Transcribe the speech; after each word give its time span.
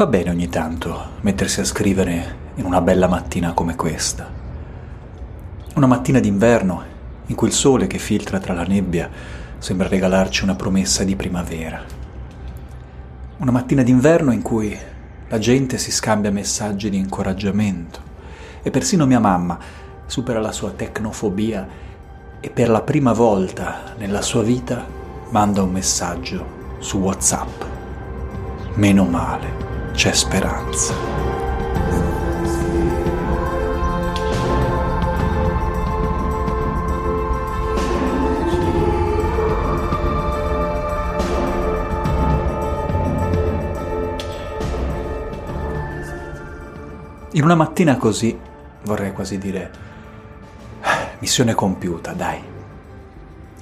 Fa 0.00 0.06
bene 0.06 0.30
ogni 0.30 0.48
tanto 0.48 1.18
mettersi 1.20 1.60
a 1.60 1.64
scrivere 1.66 2.36
in 2.54 2.64
una 2.64 2.80
bella 2.80 3.06
mattina 3.06 3.52
come 3.52 3.76
questa. 3.76 4.26
Una 5.74 5.86
mattina 5.86 6.18
d'inverno 6.20 6.82
in 7.26 7.34
cui 7.34 7.48
il 7.48 7.52
sole 7.52 7.86
che 7.86 7.98
filtra 7.98 8.38
tra 8.38 8.54
la 8.54 8.62
nebbia 8.62 9.10
sembra 9.58 9.88
regalarci 9.88 10.42
una 10.42 10.54
promessa 10.54 11.04
di 11.04 11.16
primavera. 11.16 11.84
Una 13.36 13.50
mattina 13.50 13.82
d'inverno 13.82 14.32
in 14.32 14.40
cui 14.40 14.74
la 15.28 15.38
gente 15.38 15.76
si 15.76 15.90
scambia 15.90 16.30
messaggi 16.30 16.88
di 16.88 16.96
incoraggiamento 16.96 18.00
e 18.62 18.70
persino 18.70 19.04
mia 19.04 19.20
mamma 19.20 19.58
supera 20.06 20.40
la 20.40 20.52
sua 20.52 20.70
tecnofobia 20.70 21.68
e 22.40 22.48
per 22.48 22.70
la 22.70 22.80
prima 22.80 23.12
volta 23.12 23.92
nella 23.98 24.22
sua 24.22 24.42
vita 24.42 24.82
manda 25.28 25.62
un 25.62 25.72
messaggio 25.72 26.78
su 26.78 26.96
WhatsApp. 26.96 27.62
Meno 28.76 29.04
male 29.04 29.69
c'è 29.92 30.12
speranza. 30.12 30.94
In 47.32 47.44
una 47.44 47.54
mattina 47.54 47.96
così, 47.96 48.36
vorrei 48.82 49.12
quasi 49.12 49.38
dire, 49.38 49.70
missione 51.20 51.54
compiuta, 51.54 52.12
dai. 52.12 52.42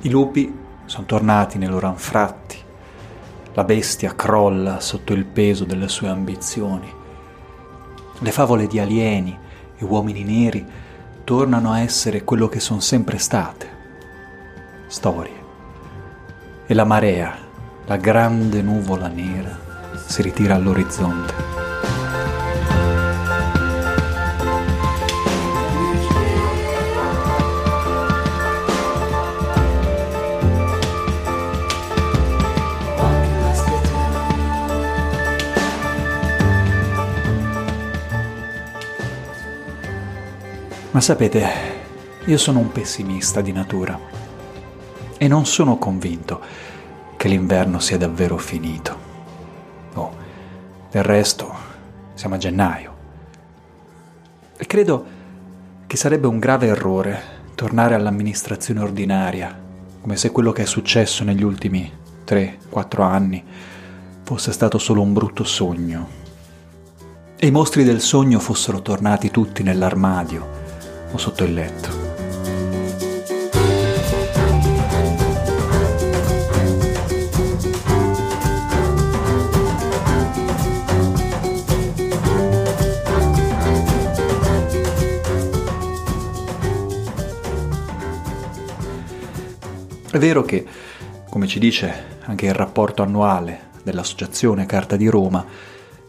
I 0.00 0.08
lupi 0.08 0.52
sono 0.86 1.04
tornati 1.04 1.58
nei 1.58 1.68
loro 1.68 1.86
anfratti, 1.86 2.56
la 3.54 3.64
bestia 3.64 4.14
crolla 4.14 4.80
sotto 4.80 5.12
il 5.12 5.24
peso 5.24 5.64
delle 5.64 5.88
sue 5.88 6.08
ambizioni. 6.08 6.92
Le 8.18 8.32
favole 8.32 8.66
di 8.66 8.78
alieni 8.78 9.36
e 9.76 9.84
uomini 9.84 10.22
neri 10.22 10.66
tornano 11.24 11.72
a 11.72 11.80
essere 11.80 12.24
quello 12.24 12.48
che 12.48 12.60
sono 12.60 12.80
sempre 12.80 13.18
state. 13.18 13.76
Storie. 14.86 15.46
E 16.66 16.74
la 16.74 16.84
marea, 16.84 17.36
la 17.86 17.96
grande 17.96 18.62
nuvola 18.62 19.08
nera, 19.08 19.58
si 20.06 20.22
ritira 20.22 20.54
all'orizzonte. 20.54 21.57
Ma 40.98 41.04
sapete, 41.04 41.48
io 42.24 42.36
sono 42.38 42.58
un 42.58 42.72
pessimista 42.72 43.40
di 43.40 43.52
natura 43.52 43.96
e 45.16 45.28
non 45.28 45.46
sono 45.46 45.78
convinto 45.78 46.40
che 47.16 47.28
l'inverno 47.28 47.78
sia 47.78 47.96
davvero 47.96 48.36
finito. 48.36 48.98
Oh, 49.94 50.16
del 50.90 51.04
resto 51.04 51.54
siamo 52.14 52.34
a 52.34 52.38
gennaio. 52.38 52.96
E 54.56 54.66
credo 54.66 55.06
che 55.86 55.96
sarebbe 55.96 56.26
un 56.26 56.40
grave 56.40 56.66
errore 56.66 57.22
tornare 57.54 57.94
all'amministrazione 57.94 58.80
ordinaria, 58.80 59.56
come 60.00 60.16
se 60.16 60.32
quello 60.32 60.50
che 60.50 60.62
è 60.62 60.66
successo 60.66 61.22
negli 61.22 61.44
ultimi 61.44 61.88
3-4 62.26 63.02
anni 63.02 63.44
fosse 64.24 64.50
stato 64.50 64.78
solo 64.78 65.02
un 65.02 65.12
brutto 65.12 65.44
sogno. 65.44 66.08
E 67.36 67.46
i 67.46 67.52
mostri 67.52 67.84
del 67.84 68.00
sogno 68.00 68.40
fossero 68.40 68.82
tornati 68.82 69.30
tutti 69.30 69.62
nell'armadio 69.62 70.57
o 71.10 71.18
sotto 71.18 71.44
il 71.44 71.54
letto. 71.54 71.98
È 90.10 90.16
vero 90.20 90.42
che, 90.42 90.66
come 91.28 91.46
ci 91.46 91.58
dice 91.58 92.16
anche 92.24 92.46
il 92.46 92.54
rapporto 92.54 93.02
annuale 93.02 93.66
dell'Associazione 93.84 94.66
Carta 94.66 94.96
di 94.96 95.06
Roma, 95.06 95.44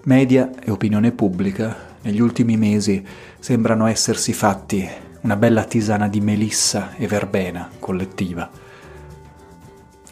media 0.04 0.50
e 0.64 0.72
opinione 0.72 1.12
pubblica 1.12 1.89
negli 2.02 2.22
ultimi 2.22 2.58
mesi 2.58 3.06
sembrano 3.40 3.88
essersi 3.88 4.34
fatti 4.34 4.88
una 5.22 5.36
bella 5.36 5.64
tisana 5.64 6.08
di 6.08 6.22
melissa 6.22 6.96
e 6.96 7.08
verbena 7.08 7.70
collettiva. 7.80 8.50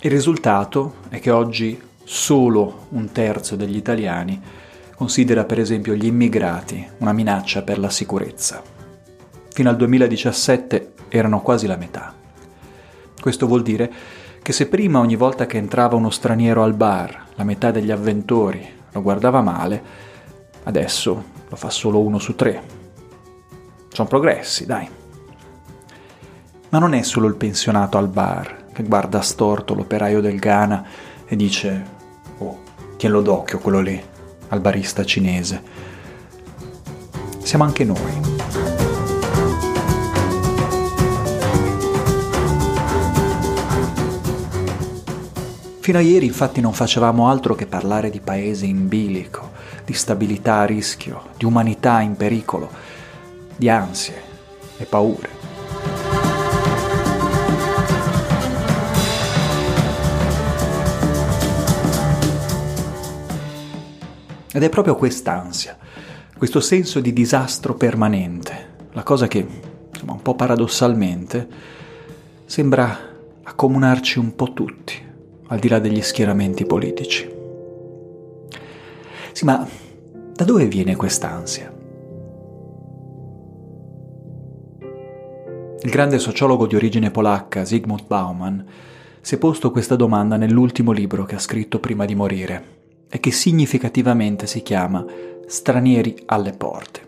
Il 0.01 0.11
risultato 0.11 0.95
è 1.09 1.19
che 1.19 1.31
oggi 1.31 1.81
solo 2.03 2.87
un 2.89 3.11
terzo 3.11 3.55
degli 3.55 3.75
italiani 3.75 4.39
considera 4.95 5.45
per 5.45 5.59
esempio 5.59 5.93
gli 5.93 6.05
immigrati 6.05 6.87
una 6.99 7.13
minaccia 7.13 7.61
per 7.61 7.79
la 7.79 7.89
sicurezza. 7.89 8.61
Fino 9.49 9.69
al 9.69 9.75
2017 9.75 10.93
erano 11.09 11.41
quasi 11.41 11.67
la 11.67 11.77
metà. 11.77 12.13
Questo 13.19 13.47
vuol 13.47 13.63
dire 13.63 13.91
che 14.41 14.53
se 14.53 14.67
prima 14.67 14.99
ogni 14.99 15.15
volta 15.15 15.45
che 15.45 15.57
entrava 15.57 15.95
uno 15.95 16.09
straniero 16.09 16.63
al 16.63 16.73
bar 16.73 17.25
la 17.35 17.43
metà 17.43 17.71
degli 17.71 17.91
avventori 17.91 18.75
lo 18.91 19.01
guardava 19.01 19.41
male, 19.41 19.83
adesso 20.63 21.35
lo 21.49 21.55
fa 21.55 21.69
solo 21.69 21.99
uno 21.99 22.19
su 22.19 22.35
tre. 22.35 22.61
Sono 23.91 24.07
progressi, 24.07 24.65
dai. 24.65 24.87
Ma 26.69 26.79
non 26.79 26.93
è 26.93 27.01
solo 27.03 27.27
il 27.27 27.35
pensionato 27.35 27.97
al 27.97 28.09
bar 28.09 28.65
che 28.73 28.83
guarda 28.83 29.21
storto 29.21 29.73
l'operaio 29.73 30.21
del 30.21 30.37
Ghana 30.37 30.85
e 31.25 31.35
dice 31.35 31.85
«Oh, 32.39 32.59
tienlo 32.97 33.21
d'occhio 33.21 33.59
quello 33.59 33.79
lì, 33.79 34.01
al 34.49 34.59
barista 34.59 35.03
cinese». 35.03 35.85
Siamo 37.39 37.63
anche 37.63 37.85
noi. 37.85 38.35
Fino 45.79 45.99
a 45.99 46.01
ieri 46.01 46.25
infatti 46.25 46.59
non 46.59 46.73
facevamo 46.73 47.29
altro 47.29 47.55
che 47.55 47.65
parlare 47.65 48.09
di 48.09 48.19
paese 48.19 48.65
in 48.65 48.89
bilico, 48.89 49.51
di 49.87 49.93
stabilità 49.93 50.55
a 50.57 50.65
rischio, 50.65 51.29
di 51.37 51.45
umanità 51.45 52.01
in 52.01 52.17
pericolo, 52.17 52.69
di 53.55 53.69
ansie 53.69 54.21
e 54.77 54.83
paure. 54.83 55.29
Ed 64.51 64.61
è 64.61 64.67
proprio 64.67 64.97
quest'ansia, 64.97 65.77
questo 66.37 66.59
senso 66.59 66.99
di 66.99 67.13
disastro 67.13 67.75
permanente, 67.75 68.73
la 68.91 69.03
cosa 69.03 69.27
che, 69.27 69.47
insomma, 69.89 70.11
un 70.11 70.21
po' 70.21 70.35
paradossalmente, 70.35 71.47
sembra 72.43 72.99
accomunarci 73.41 74.19
un 74.19 74.35
po' 74.35 74.51
tutti, 74.51 75.01
al 75.47 75.59
di 75.59 75.69
là 75.69 75.79
degli 75.79 76.01
schieramenti 76.01 76.65
politici. 76.65 77.36
Sì, 79.37 79.45
ma 79.45 79.67
da 80.33 80.43
dove 80.43 80.65
viene 80.65 80.95
quest'ansia? 80.95 81.71
Il 85.79 85.91
grande 85.91 86.17
sociologo 86.17 86.65
di 86.65 86.75
origine 86.75 87.11
polacca 87.11 87.63
Zygmunt 87.63 88.07
Bauman 88.07 88.65
si 89.21 89.35
è 89.35 89.37
posto 89.37 89.69
questa 89.69 89.95
domanda 89.95 90.37
nell'ultimo 90.37 90.91
libro 90.91 91.25
che 91.25 91.35
ha 91.35 91.39
scritto 91.39 91.79
prima 91.79 92.05
di 92.05 92.15
morire 92.15 92.63
e 93.07 93.19
che 93.19 93.29
significativamente 93.29 94.47
si 94.47 94.63
chiama 94.63 95.05
Stranieri 95.45 96.15
alle 96.25 96.53
porte. 96.53 97.01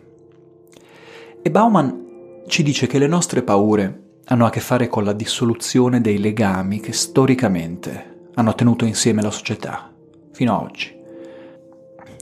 E 1.42 1.50
Bauman 1.50 2.44
ci 2.46 2.62
dice 2.62 2.86
che 2.86 3.00
le 3.00 3.08
nostre 3.08 3.42
paure 3.42 4.02
hanno 4.26 4.46
a 4.46 4.52
che 4.52 4.60
fare 4.60 4.88
con 4.88 5.04
la 5.04 5.14
dissoluzione 5.14 6.00
dei 6.00 6.20
legami 6.20 6.80
che 6.80 6.94
storicamente 6.94 8.28
hanno 8.36 8.54
tenuto 8.54 8.86
insieme 8.86 9.24
la 9.24 9.32
società, 9.32 9.92
fino 10.32 10.56
ad 10.56 10.64
oggi 10.64 10.98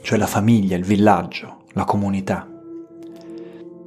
cioè 0.01 0.17
la 0.17 0.27
famiglia, 0.27 0.75
il 0.75 0.83
villaggio, 0.83 1.63
la 1.73 1.83
comunità. 1.83 2.47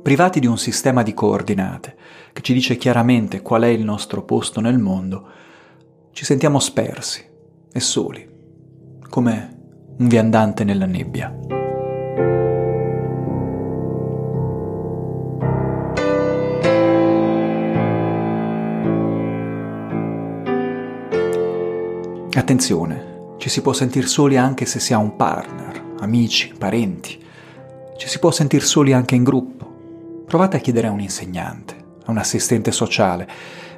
Privati 0.03 0.41
di 0.41 0.47
un 0.47 0.59
sistema 0.59 1.03
di 1.03 1.15
coordinate 1.15 1.97
che 2.33 2.43
ci 2.43 2.53
dice 2.53 2.77
chiaramente 2.77 3.43
qual 3.43 3.63
è 3.63 3.69
il 3.69 3.85
nostro 3.85 4.23
posto 4.23 4.61
nel 4.61 4.79
mondo, 4.79 5.29
ci 6.13 6.25
sentiamo 6.25 6.59
spersi 6.59 7.25
e 7.73 7.81
soli, 7.81 8.29
come 9.09 9.59
un 9.99 10.09
viandante 10.09 10.65
nella 10.65 10.87
nebbia. 10.87 11.35
Attenzione, 22.33 23.35
ci 23.39 23.49
si 23.49 23.61
può 23.61 23.73
sentir 23.73 24.09
soli 24.09 24.37
anche 24.37 24.65
se 24.65 24.81
si 24.81 24.93
ha 24.93 24.99
un 24.99 25.17
partner, 25.17 25.70
amici, 26.01 26.53
parenti. 26.57 27.19
Ci 27.97 28.09
si 28.09 28.19
può 28.19 28.31
sentir 28.31 28.63
soli 28.65 28.93
anche 28.93 29.15
in 29.15 29.23
gruppo. 29.23 30.25
Provate 30.27 30.57
a 30.57 30.61
chiedere 30.61 30.89
a 30.89 30.91
un 30.91 31.01
insegnante, 31.01 31.77
a 32.05 32.11
un 32.11 32.19
assistente 32.19 32.73
sociale, 32.73 33.29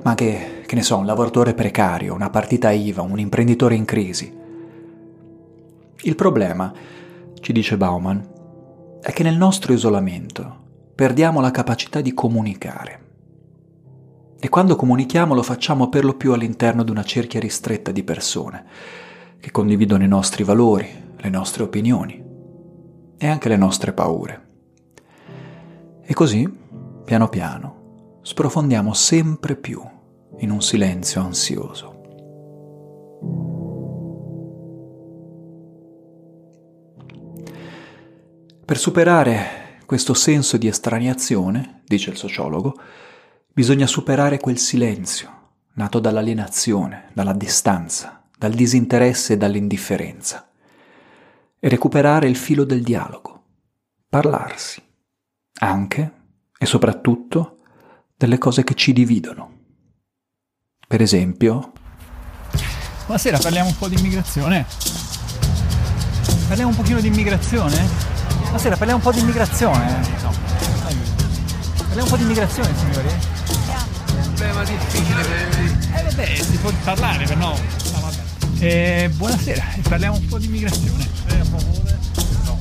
ma 0.03 0.11
anche, 0.11 0.63
che 0.67 0.75
ne 0.75 0.83
so, 0.83 0.97
un 0.97 1.07
lavoratore 1.07 1.55
precario, 1.55 2.15
una 2.15 2.31
partita 2.31 2.71
IVA, 2.71 3.03
un 3.03 3.19
imprenditore 3.19 3.75
in 3.75 3.85
crisi. 3.85 4.41
Il 6.03 6.15
problema, 6.15 6.73
ci 7.41 7.53
dice 7.53 7.77
Bauman, 7.77 8.31
è 9.01 9.13
che 9.13 9.23
nel 9.23 9.37
nostro 9.37 9.73
isolamento 9.73 10.61
perdiamo 10.95 11.41
la 11.41 11.51
capacità 11.51 12.01
di 12.01 12.15
comunicare. 12.15 13.01
E 14.39 14.49
quando 14.49 14.77
comunichiamo 14.77 15.35
lo 15.35 15.43
facciamo 15.43 15.89
per 15.89 16.05
lo 16.05 16.15
più 16.15 16.33
all'interno 16.33 16.83
di 16.83 16.91
una 16.91 17.05
cerchia 17.05 17.41
ristretta 17.41 17.93
di 17.93 18.03
persone 18.03 18.65
che 19.41 19.51
condividono 19.51 20.05
i 20.05 20.09
nostri 20.09 20.45
valori, 20.45 21.02
le 21.23 21.29
nostre 21.29 21.63
opinioni 21.63 22.21
e 23.17 23.27
anche 23.29 23.49
le 23.49 23.57
nostre 23.57 23.93
paure. 23.93 24.49
E 26.03 26.13
così, 26.15 26.51
piano 27.05 27.29
piano, 27.29 28.19
sprofondiamo 28.23 28.93
sempre 28.93 29.55
più 29.55 29.81
in 30.39 30.51
un 30.51 30.61
silenzio 30.61 31.21
ansioso. 31.21 32.01
Per 38.65 38.79
superare 38.79 39.79
questo 39.87 40.15
senso 40.15 40.57
di 40.57 40.67
estraniazione, 40.67 41.83
dice 41.87 42.11
il 42.11 42.17
sociologo, 42.17 42.75
bisogna 43.53 43.87
superare 43.87 44.41
quel 44.41 44.59
silenzio 44.59 45.31
nato 45.75 46.01
dall'alienazione, 46.01 47.11
dalla 47.13 47.33
distanza, 47.33 48.25
dal 48.37 48.53
disinteresse 48.53 49.35
e 49.35 49.37
dall'indifferenza 49.37 50.47
recuperare 51.69 52.29
il 52.29 52.37
filo 52.37 52.65
del 52.65 52.83
dialogo, 52.83 53.45
parlarsi, 54.09 54.83
anche 55.61 56.13
e 56.59 56.67
soprattutto 56.67 57.59
delle 58.17 58.39
cose 58.39 58.65
che 58.65 58.75
ci 58.75 58.93
dividono. 58.93 59.61
Per 60.89 61.01
esempio... 61.01 61.73
Buonasera, 63.07 63.39
parliamo 63.39 63.69
un 63.69 63.77
po' 63.77 63.89
di 63.89 63.99
immigrazione. 63.99 64.67
Parliamo 66.49 66.71
un 66.71 66.77
pochino 66.77 67.01
di 67.01 67.09
immigrazione? 67.09 67.89
Buonasera, 68.43 68.77
parliamo 68.77 68.99
un 68.99 69.05
po' 69.05 69.13
di 69.13 69.21
immigrazione. 69.21 70.01
No. 70.23 70.33
Parliamo 71.77 72.05
un 72.05 72.09
po' 72.09 72.17
di 72.17 72.23
immigrazione, 72.23 72.75
signori. 72.77 73.09
Un 73.09 74.35
problema 74.35 74.65
difficile 74.65 75.23
per 75.23 75.99
Eh 75.99 76.03
vabbè, 76.03 76.35
si 76.37 76.57
può 76.59 76.71
parlare, 76.85 77.25
però 77.25 77.39
no. 77.39 77.82
Eh, 78.65 79.11
buonasera, 79.17 79.61
parliamo 79.89 80.19
un 80.19 80.27
po' 80.27 80.39
di 80.39 80.47
immigrazione. 80.47 81.05
Eh, 81.31 81.37
a 81.37 81.45
favore? 81.45 81.99
No. 82.45 82.57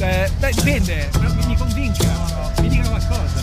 Eh, 0.00 0.30
beh, 0.38 0.50
dipende, 0.52 1.08
però 1.10 1.32
mi 1.46 1.56
convinca, 1.56 2.52
mi 2.60 2.68
dica 2.68 2.86
qualcosa. 2.86 3.40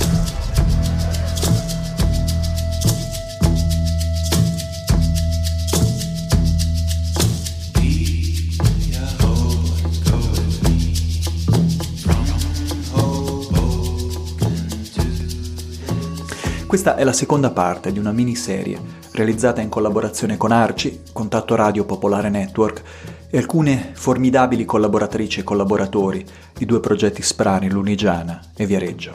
Questa 16.68 16.96
è 16.96 17.04
la 17.04 17.14
seconda 17.14 17.50
parte 17.50 17.92
di 17.92 17.98
una 17.98 18.12
miniserie 18.12 19.03
realizzata 19.14 19.62
in 19.62 19.70
collaborazione 19.70 20.38
con 20.38 20.52
Arci, 20.52 21.02
Contatto 21.14 21.56
Radio 21.56 21.86
Popolare 21.86 22.30
Network 22.30 22.82
e 23.30 23.38
alcune 23.38 23.92
formidabili 23.94 24.66
collaboratrici 24.66 25.40
e 25.40 25.44
collaboratori 25.44 26.26
di 26.54 26.66
due 26.66 26.80
progetti 26.80 27.22
sprani 27.22 27.70
Lunigiana 27.70 28.42
e 28.56 28.66
Viareggio. 28.66 29.14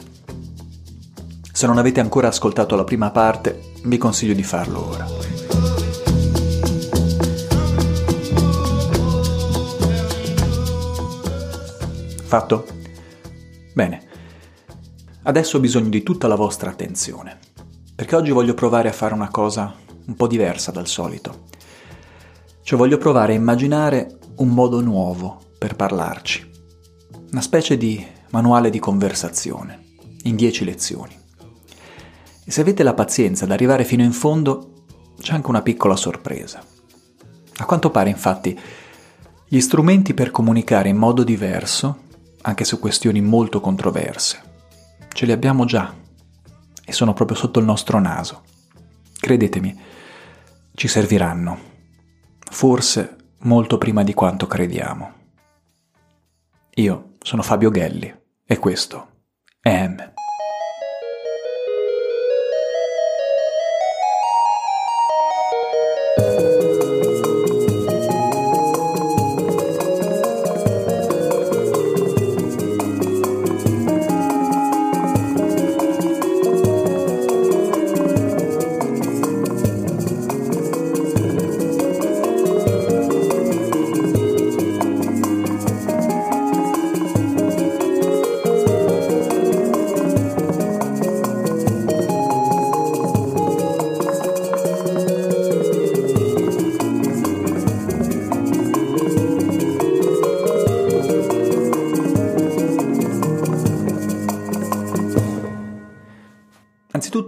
Se 1.51 1.67
non 1.67 1.77
avete 1.77 1.99
ancora 1.99 2.29
ascoltato 2.29 2.77
la 2.77 2.85
prima 2.85 3.11
parte, 3.11 3.73
vi 3.83 3.97
consiglio 3.97 4.33
di 4.33 4.43
farlo 4.43 4.87
ora. 4.87 5.05
Fatto? 12.23 12.65
Bene. 13.73 14.03
Adesso 15.23 15.57
ho 15.57 15.59
bisogno 15.59 15.89
di 15.89 16.03
tutta 16.03 16.27
la 16.27 16.35
vostra 16.35 16.69
attenzione, 16.69 17.37
perché 17.93 18.15
oggi 18.15 18.31
voglio 18.31 18.53
provare 18.53 18.87
a 18.87 18.93
fare 18.93 19.13
una 19.13 19.29
cosa 19.29 19.87
un 20.09 20.15
po' 20.15 20.27
diversa 20.27 20.71
dal 20.71 20.87
solito. 20.87 21.45
Cioè 22.63 22.77
voglio 22.77 22.97
provare 22.97 23.33
a 23.33 23.37
immaginare 23.37 24.17
un 24.37 24.49
modo 24.49 24.81
nuovo 24.81 25.39
per 25.57 25.75
parlarci, 25.75 26.49
una 27.31 27.41
specie 27.41 27.77
di 27.77 28.05
manuale 28.31 28.69
di 28.69 28.79
conversazione, 28.79 29.83
in 30.23 30.35
dieci 30.35 30.65
lezioni. 30.65 31.17
E 32.43 32.51
se 32.51 32.61
avete 32.61 32.81
la 32.81 32.95
pazienza 32.95 33.45
ad 33.45 33.51
arrivare 33.51 33.83
fino 33.83 34.03
in 34.03 34.11
fondo, 34.11 34.85
c'è 35.21 35.33
anche 35.33 35.49
una 35.49 35.61
piccola 35.61 35.95
sorpresa. 35.95 36.63
A 37.57 37.65
quanto 37.65 37.91
pare, 37.91 38.09
infatti, 38.09 38.57
gli 39.47 39.59
strumenti 39.59 40.13
per 40.13 40.31
comunicare 40.31 40.89
in 40.89 40.97
modo 40.97 41.23
diverso, 41.23 42.07
anche 42.41 42.63
su 42.63 42.79
questioni 42.79 43.21
molto 43.21 43.59
controverse, 43.59 44.41
ce 45.11 45.25
li 45.25 45.31
abbiamo 45.31 45.65
già 45.65 45.93
e 46.83 46.91
sono 46.91 47.13
proprio 47.13 47.37
sotto 47.37 47.59
il 47.59 47.65
nostro 47.65 47.99
naso. 47.99 48.43
Credetemi, 49.19 49.77
ci 50.79 50.87
serviranno, 50.87 51.59
forse 52.51 53.33
molto 53.39 53.77
prima 53.77 54.01
di 54.01 54.13
quanto 54.13 54.47
crediamo. 54.47 55.13
Io 56.75 57.15
sono 57.21 57.41
Fabio 57.41 57.69
Gelli 57.69 58.09
e 58.45 58.57
questo 58.59 59.23
è 59.59 59.85
M. 59.85 60.18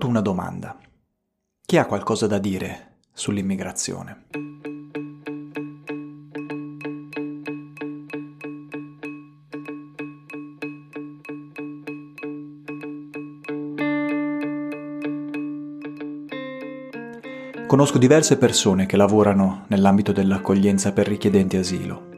Anzitutto 0.02 0.08
una 0.08 0.22
domanda. 0.22 0.78
Chi 1.64 1.78
ha 1.78 1.86
qualcosa 1.86 2.26
da 2.26 2.40
dire 2.40 2.98
sull'immigrazione? 3.14 4.24
Conosco 17.68 17.98
diverse 18.00 18.38
persone 18.38 18.88
che 18.88 18.98
lavorano 18.98 19.66
nell'ambito 19.68 20.12
dell'accoglienza 20.12 20.94
per 20.94 21.08
richiedenti 21.08 21.58
asilo. 21.58 22.10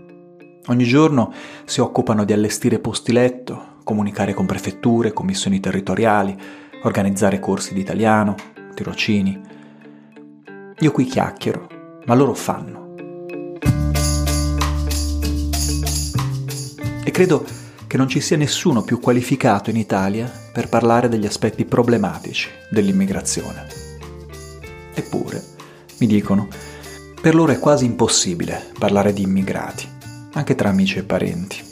Ogni 0.68 0.86
giorno 0.86 1.34
si 1.66 1.82
occupano 1.82 2.24
di 2.24 2.32
allestire 2.32 2.80
posti 2.80 3.12
letto, 3.12 3.80
comunicare 3.84 4.34
con 4.34 4.46
prefetture, 4.46 5.12
commissioni 5.12 5.60
territoriali, 5.60 6.63
organizzare 6.84 7.40
corsi 7.40 7.74
di 7.74 7.82
italiano, 7.82 8.36
tirocini. 8.74 9.40
Io 10.80 10.92
qui 10.92 11.06
chiacchiero, 11.06 11.68
ma 12.06 12.14
loro 12.14 12.34
fanno. 12.34 12.96
E 17.04 17.12
credo 17.12 17.46
che 17.88 17.98
non 17.98 18.08
ci 18.08 18.22
sia 18.22 18.38
nessuno 18.38 18.82
più 18.82 19.00
qualificato 19.00 19.70
in 19.70 19.78
Italia 19.78 20.32
per 20.52 20.70
parlare 20.70 21.10
degli 21.10 21.26
aspetti 21.26 21.66
problematici 21.66 22.50
dell'immigrazione. 22.70 23.68
Eppure, 24.94 25.44
mi 26.00 26.08
dicono, 26.08 26.48
per 27.22 27.36
loro 27.36 27.52
è 27.52 27.60
quasi 27.60 27.86
impossibile 27.86 28.72
parlare 28.78 29.14
di 29.14 29.22
immigrati, 29.22 29.88
anche 30.34 30.56
tra 30.56 30.70
amici 30.70 30.98
e 31.00 31.04
parenti. 31.04 31.72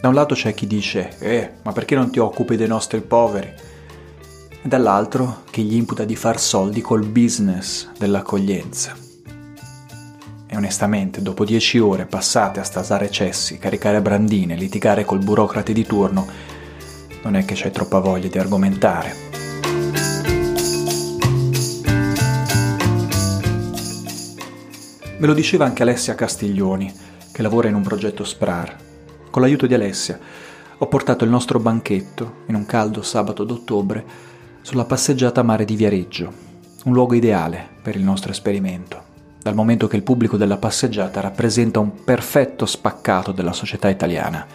Da 0.00 0.08
un 0.08 0.14
lato 0.14 0.34
c'è 0.34 0.52
chi 0.52 0.66
dice, 0.66 1.16
eh, 1.20 1.52
ma 1.62 1.72
perché 1.72 1.94
non 1.94 2.10
ti 2.10 2.18
occupi 2.18 2.56
dei 2.56 2.66
nostri 2.66 3.00
poveri? 3.00 3.70
E 4.64 4.68
dall'altro 4.68 5.42
che 5.50 5.60
gli 5.62 5.74
imputa 5.74 6.04
di 6.04 6.14
far 6.14 6.38
soldi 6.38 6.80
col 6.80 7.04
business 7.04 7.90
dell'accoglienza. 7.98 8.94
È 10.46 10.54
onestamente, 10.54 11.20
dopo 11.20 11.44
dieci 11.44 11.80
ore 11.80 12.06
passate 12.06 12.60
a 12.60 12.62
stasare 12.62 13.10
cessi, 13.10 13.58
caricare 13.58 14.00
brandine, 14.00 14.54
litigare 14.54 15.04
col 15.04 15.18
burocrate 15.18 15.72
di 15.72 15.84
turno, 15.84 16.24
non 17.24 17.34
è 17.34 17.44
che 17.44 17.54
c'hai 17.56 17.72
troppa 17.72 17.98
voglia 17.98 18.28
di 18.28 18.38
argomentare. 18.38 19.16
Me 25.18 25.26
lo 25.26 25.34
diceva 25.34 25.64
anche 25.64 25.82
Alessia 25.82 26.14
Castiglioni, 26.14 26.92
che 27.32 27.42
lavora 27.42 27.66
in 27.66 27.74
un 27.74 27.82
progetto 27.82 28.22
SPRAR. 28.22 28.76
Con 29.28 29.42
l'aiuto 29.42 29.66
di 29.66 29.74
Alessia 29.74 30.20
ho 30.78 30.86
portato 30.86 31.24
il 31.24 31.30
nostro 31.30 31.58
banchetto, 31.58 32.42
in 32.46 32.54
un 32.54 32.64
caldo 32.64 33.02
sabato 33.02 33.42
d'ottobre, 33.42 34.30
sulla 34.62 34.84
passeggiata 34.84 35.42
mare 35.42 35.64
di 35.64 35.74
Viareggio, 35.74 36.32
un 36.84 36.92
luogo 36.92 37.14
ideale 37.14 37.68
per 37.82 37.96
il 37.96 38.02
nostro 38.02 38.30
esperimento, 38.30 39.02
dal 39.42 39.56
momento 39.56 39.88
che 39.88 39.96
il 39.96 40.04
pubblico 40.04 40.36
della 40.36 40.56
passeggiata 40.56 41.20
rappresenta 41.20 41.80
un 41.80 42.04
perfetto 42.04 42.64
spaccato 42.64 43.32
della 43.32 43.52
società 43.52 43.88
italiana. 43.88 44.46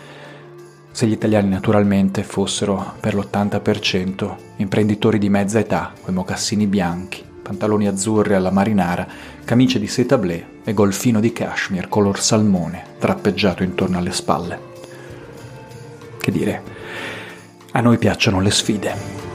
Se 0.91 1.05
gli 1.05 1.11
italiani 1.11 1.49
naturalmente 1.49 2.23
fossero 2.23 2.93
per 3.01 3.15
l'80% 3.15 4.35
imprenditori 4.55 5.19
di 5.19 5.29
mezza 5.29 5.59
età, 5.59 5.91
coi 6.01 6.13
mocassini 6.13 6.67
bianchi, 6.67 7.23
pantaloni 7.41 7.87
azzurri 7.87 8.33
alla 8.33 8.49
marinara, 8.49 9.05
camicie 9.43 9.77
di 9.77 9.87
seta 9.87 10.17
blé 10.17 10.61
e 10.63 10.73
golfino 10.73 11.19
di 11.19 11.33
cashmere 11.33 11.89
color 11.89 12.19
salmone 12.19 12.95
drappeggiato 12.97 13.61
intorno 13.61 13.97
alle 13.97 14.13
spalle. 14.13 14.59
Che 16.17 16.31
dire, 16.31 16.63
a 17.73 17.81
noi 17.81 17.97
piacciono 17.97 18.39
le 18.39 18.51
sfide. 18.51 19.26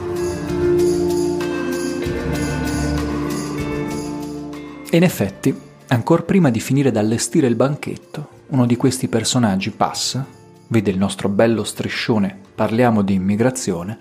E 4.93 4.97
in 4.97 5.01
effetti, 5.01 5.59
ancora 5.87 6.21
prima 6.21 6.51
di 6.51 6.59
finire 6.59 6.91
d'allestire 6.91 7.47
il 7.47 7.55
banchetto, 7.55 8.27
uno 8.49 8.67
di 8.67 8.75
questi 8.75 9.07
personaggi 9.07 9.71
passa, 9.71 10.23
vede 10.67 10.91
il 10.91 10.99
nostro 10.99 11.29
bello 11.29 11.63
striscione 11.63 12.37
Parliamo 12.53 13.01
di 13.01 13.15
immigrazione 13.15 13.97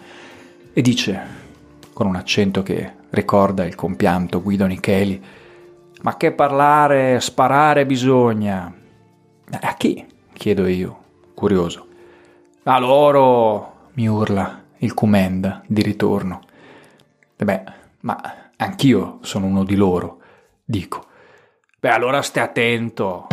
e 0.70 0.82
dice, 0.82 1.20
con 1.94 2.06
un 2.06 2.16
accento 2.16 2.62
che 2.62 2.92
ricorda 3.08 3.64
il 3.64 3.74
compianto 3.74 4.42
Guido 4.42 4.66
Nicheli, 4.66 5.18
ma 6.02 6.18
che 6.18 6.32
parlare, 6.32 7.20
sparare 7.20 7.86
bisogna. 7.86 8.70
A 9.48 9.74
chi? 9.76 10.04
chiedo 10.34 10.66
io, 10.66 10.98
curioso. 11.32 11.86
A 12.64 12.78
loro, 12.78 13.88
mi 13.94 14.06
urla 14.08 14.62
il 14.76 14.92
Cumenda 14.92 15.62
di 15.66 15.80
ritorno. 15.80 16.42
E 17.34 17.44
beh, 17.46 17.62
ma 18.00 18.50
anch'io 18.56 19.20
sono 19.22 19.46
uno 19.46 19.64
di 19.64 19.74
loro, 19.74 20.20
dico. 20.72 21.04
Beh, 21.78 21.90
allora 21.90 22.22
stai 22.22 22.42
attento. 22.42 23.26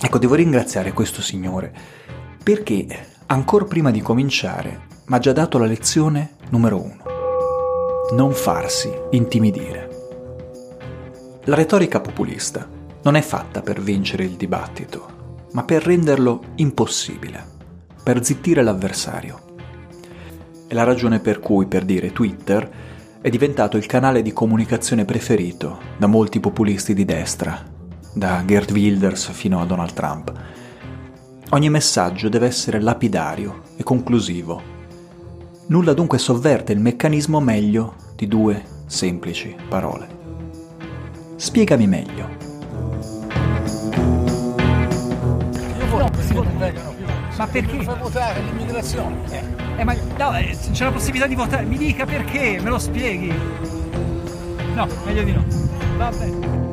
Ecco, 0.00 0.18
devo 0.18 0.36
ringraziare 0.36 0.92
questo 0.92 1.20
signore 1.20 1.74
perché 2.42 2.86
ancora 3.26 3.64
prima 3.66 3.90
di 3.90 4.00
cominciare 4.00 4.86
mi 5.06 5.16
ha 5.16 5.18
già 5.18 5.32
dato 5.32 5.58
la 5.58 5.66
lezione 5.66 6.36
numero 6.50 6.80
uno 6.80 7.16
non 8.12 8.32
farsi 8.32 8.90
intimidire. 9.10 9.88
La 11.44 11.54
retorica 11.54 12.00
populista 12.00 12.66
non 13.02 13.16
è 13.16 13.20
fatta 13.20 13.60
per 13.60 13.82
vincere 13.82 14.24
il 14.24 14.32
dibattito, 14.32 15.17
ma 15.52 15.64
per 15.64 15.82
renderlo 15.82 16.42
impossibile, 16.56 17.44
per 18.02 18.24
zittire 18.24 18.62
l'avversario. 18.62 19.40
È 20.66 20.74
la 20.74 20.84
ragione 20.84 21.20
per 21.20 21.40
cui, 21.40 21.66
per 21.66 21.84
dire, 21.84 22.12
Twitter 22.12 22.70
è 23.20 23.28
diventato 23.30 23.76
il 23.76 23.86
canale 23.86 24.22
di 24.22 24.32
comunicazione 24.32 25.04
preferito 25.04 25.78
da 25.96 26.06
molti 26.06 26.40
populisti 26.40 26.94
di 26.94 27.04
destra, 27.04 27.62
da 28.12 28.42
Gerd 28.44 28.70
Wilders 28.70 29.30
fino 29.32 29.60
a 29.60 29.64
Donald 29.64 29.92
Trump. 29.92 30.32
Ogni 31.50 31.70
messaggio 31.70 32.28
deve 32.28 32.46
essere 32.46 32.80
lapidario 32.80 33.62
e 33.76 33.82
conclusivo, 33.82 34.76
Nulla 35.70 35.92
dunque 35.92 36.16
sovverte 36.16 36.72
il 36.72 36.80
meccanismo 36.80 37.40
meglio 37.40 37.94
di 38.16 38.26
due 38.26 38.64
semplici 38.86 39.54
parole. 39.68 40.08
Spiegami 41.36 41.86
meglio. 41.86 42.37
Ma 47.36 47.46
perché? 47.46 47.82
Fa 47.82 47.94
votare 47.94 48.40
l'immigrazione. 48.42 49.16
Eh, 49.76 49.84
ma 49.84 49.94
no, 49.94 50.36
eh, 50.36 50.56
c'è 50.72 50.84
la 50.84 50.90
possibilità 50.90 51.26
di 51.26 51.36
votare. 51.36 51.64
Mi 51.64 51.76
dica 51.76 52.04
perché, 52.04 52.58
me 52.60 52.68
lo 52.68 52.78
spieghi. 52.78 53.32
No, 54.74 54.88
meglio 55.04 55.22
di 55.22 55.32
no. 55.32 55.44
Va 55.96 56.10
bene. 56.10 56.66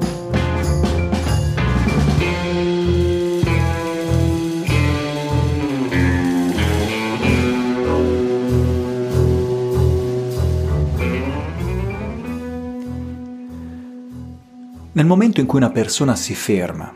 Nel 14.94 15.06
momento 15.06 15.42
in 15.42 15.46
cui 15.46 15.60
una 15.60 15.70
persona 15.72 16.16
si 16.16 16.34
ferma 16.34 16.92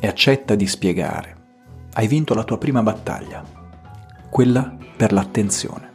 e 0.00 0.06
accetta 0.08 0.54
di 0.54 0.66
spiegare, 0.66 1.41
hai 1.94 2.06
vinto 2.06 2.34
la 2.34 2.44
tua 2.44 2.56
prima 2.56 2.82
battaglia, 2.82 3.44
quella 4.30 4.74
per 4.96 5.12
l'attenzione. 5.12 5.90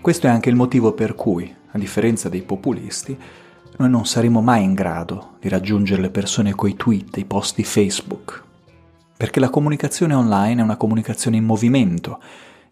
Questo 0.00 0.26
è 0.26 0.30
anche 0.30 0.48
il 0.48 0.54
motivo 0.54 0.92
per 0.92 1.14
cui, 1.14 1.52
a 1.70 1.78
differenza 1.78 2.28
dei 2.28 2.42
populisti, 2.42 3.18
noi 3.76 3.90
non 3.90 4.06
saremo 4.06 4.40
mai 4.40 4.62
in 4.62 4.74
grado 4.74 5.36
di 5.40 5.48
raggiungere 5.48 6.02
le 6.02 6.10
persone 6.10 6.54
coi 6.54 6.76
tweet, 6.76 7.16
i 7.16 7.24
post 7.24 7.56
di 7.56 7.64
Facebook, 7.64 8.44
perché 9.16 9.40
la 9.40 9.50
comunicazione 9.50 10.14
online 10.14 10.60
è 10.60 10.64
una 10.64 10.76
comunicazione 10.76 11.36
in 11.36 11.44
movimento, 11.44 12.20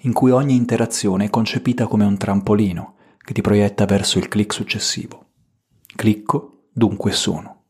in 0.05 0.13
cui 0.13 0.31
ogni 0.31 0.55
interazione 0.55 1.25
è 1.25 1.31
concepita 1.31 1.87
come 1.89 2.05
un 2.05 2.17
trampolino 2.17 2.95
che 3.19 3.33
ti 3.33 3.41
proietta 3.41 3.87
verso 3.87 4.19
il 4.19 4.29
clic 4.29 4.53
successivo. 4.53 5.27
Clicco 5.97 6.67
dunque 6.73 7.11
sono. 7.11 7.65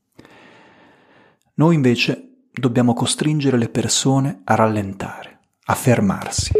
Noi 1.55 1.75
invece 1.75 2.32
dobbiamo 2.55 2.93
costringere 2.93 3.57
le 3.57 3.71
persone 3.71 4.43
a 4.45 4.55
rallentare, 4.55 5.39
a 5.65 5.75
fermarsi. 5.75 6.53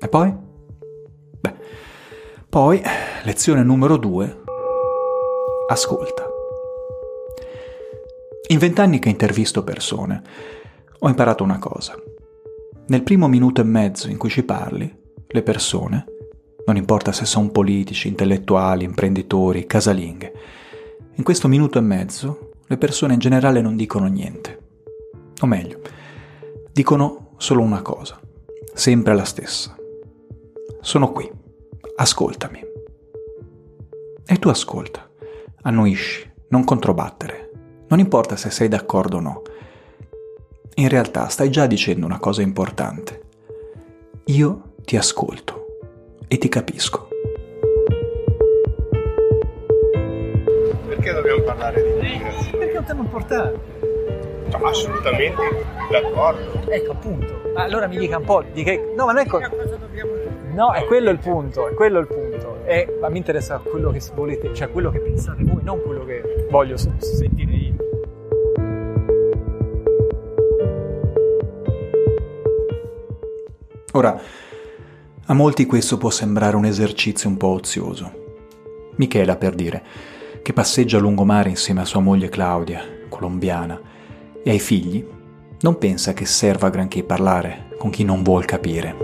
E 0.00 0.08
poi? 0.08 0.34
Beh, 1.40 1.54
poi, 2.48 2.82
lezione 3.24 3.62
numero 3.62 3.98
due, 3.98 4.42
ascolta. 5.68 6.24
In 8.48 8.58
vent'anni 8.58 8.98
che 8.98 9.10
intervisto 9.10 9.62
persone, 9.62 10.22
ho 11.00 11.08
imparato 11.08 11.42
una 11.42 11.58
cosa. 11.58 12.00
Nel 12.88 13.02
primo 13.02 13.28
minuto 13.28 13.60
e 13.60 13.64
mezzo 13.64 14.08
in 14.08 14.16
cui 14.16 14.30
ci 14.30 14.44
parli, 14.44 14.94
le 15.26 15.42
persone, 15.42 16.04
non 16.66 16.76
importa 16.76 17.12
se 17.12 17.24
sono 17.24 17.50
politici, 17.50 18.08
intellettuali, 18.08 18.84
imprenditori, 18.84 19.66
casalinghe, 19.66 20.32
in 21.14 21.24
questo 21.24 21.48
minuto 21.48 21.78
e 21.78 21.82
mezzo 21.82 22.50
le 22.66 22.76
persone 22.76 23.14
in 23.14 23.18
generale 23.18 23.60
non 23.60 23.76
dicono 23.76 24.06
niente. 24.06 24.58
O 25.40 25.46
meglio, 25.46 25.80
dicono 26.72 27.32
solo 27.36 27.62
una 27.62 27.82
cosa, 27.82 28.20
sempre 28.72 29.14
la 29.14 29.24
stessa. 29.24 29.76
Sono 30.80 31.10
qui, 31.12 31.30
ascoltami. 31.96 32.60
E 34.24 34.36
tu 34.36 34.48
ascolta, 34.48 35.08
annuisci, 35.62 36.30
non 36.48 36.64
controbattere 36.64 37.46
non 37.88 38.00
importa 38.00 38.34
se 38.36 38.50
sei 38.50 38.66
d'accordo 38.68 39.18
o 39.18 39.20
no. 39.20 39.42
In 40.78 40.90
realtà 40.90 41.28
stai 41.28 41.48
già 41.48 41.66
dicendo 41.66 42.04
una 42.04 42.18
cosa 42.18 42.42
importante. 42.42 43.20
Io 44.26 44.74
ti 44.84 44.98
ascolto 44.98 45.78
e 46.28 46.36
ti 46.36 46.50
capisco. 46.50 47.08
Perché 50.86 51.12
dobbiamo 51.14 51.40
parlare 51.44 51.82
di 51.82 51.88
immigrazione? 51.88 52.58
Perché 52.58 52.74
è 52.74 52.78
un 52.78 52.84
tema 52.84 53.00
importante. 53.00 53.60
Assolutamente 54.50 55.42
d'accordo. 55.90 56.70
Ecco, 56.70 56.92
appunto. 56.92 57.40
Allora 57.54 57.86
mi 57.86 57.96
dica 57.96 58.18
un 58.18 58.24
po' 58.24 58.44
di 58.52 58.62
che... 58.62 58.92
No, 58.94 59.06
ma 59.06 59.12
non 59.12 59.22
è... 59.22 59.26
Co... 59.26 59.40
No, 60.52 60.74
è 60.74 60.84
quello 60.84 61.08
il 61.08 61.18
punto, 61.18 61.68
è 61.68 61.72
quello 61.72 62.00
il 62.00 62.06
punto. 62.06 62.58
E 62.66 62.98
ma 63.00 63.08
mi 63.08 63.16
interessa 63.16 63.62
quello 63.64 63.90
che 63.90 64.02
volete, 64.14 64.52
cioè 64.52 64.70
quello 64.70 64.90
che 64.90 64.98
pensate 64.98 65.42
voi, 65.42 65.62
non 65.62 65.80
quello 65.80 66.04
che 66.04 66.48
voglio 66.50 66.76
sentire 66.76 67.55
Ora, 73.96 74.20
A 75.28 75.32
molti 75.32 75.64
questo 75.64 75.96
può 75.96 76.10
sembrare 76.10 76.54
un 76.54 76.66
esercizio 76.66 77.30
un 77.30 77.38
po' 77.38 77.48
ozioso. 77.48 78.12
Michela, 78.96 79.36
per 79.36 79.54
dire, 79.54 79.82
che 80.42 80.52
passeggia 80.52 80.98
a 80.98 81.00
lungomare 81.00 81.48
insieme 81.48 81.80
a 81.80 81.86
sua 81.86 82.00
moglie 82.00 82.28
Claudia, 82.28 82.84
colombiana, 83.08 83.80
e 84.44 84.50
ai 84.50 84.60
figli, 84.60 85.02
non 85.62 85.78
pensa 85.78 86.12
che 86.12 86.26
serva 86.26 86.68
granché 86.68 87.04
parlare 87.04 87.70
con 87.78 87.88
chi 87.88 88.04
non 88.04 88.22
vuol 88.22 88.44
capire. 88.44 88.94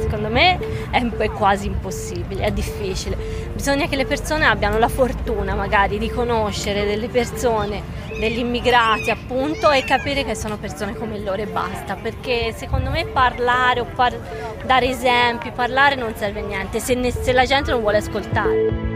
Secondo 0.00 0.28
me 0.28 0.58
è 0.90 1.30
quasi 1.30 1.68
impossibile, 1.68 2.42
è 2.42 2.50
difficile. 2.50 3.16
Bisogna 3.54 3.86
che 3.86 3.96
le 3.96 4.04
persone 4.04 4.44
abbiano 4.44 4.78
la 4.78 4.88
fortuna 4.88 5.54
magari 5.54 5.98
di 5.98 6.10
conoscere 6.10 6.84
delle 6.84 7.08
persone 7.08 8.02
degli 8.18 8.38
immigrati 8.38 9.10
appunto 9.10 9.70
e 9.70 9.84
capire 9.84 10.24
che 10.24 10.34
sono 10.34 10.56
persone 10.56 10.94
come 10.94 11.18
loro 11.18 11.42
e 11.42 11.46
basta, 11.46 11.96
perché 11.96 12.52
secondo 12.56 12.90
me 12.90 13.06
parlare 13.06 13.80
o 13.80 13.86
par- 13.94 14.18
dare 14.64 14.88
esempi, 14.88 15.50
parlare 15.50 15.94
non 15.94 16.14
serve 16.14 16.40
a 16.40 16.46
niente 16.46 16.80
se, 16.80 16.94
ne- 16.94 17.10
se 17.10 17.32
la 17.32 17.44
gente 17.44 17.70
non 17.70 17.80
vuole 17.80 17.98
ascoltare. 17.98 18.92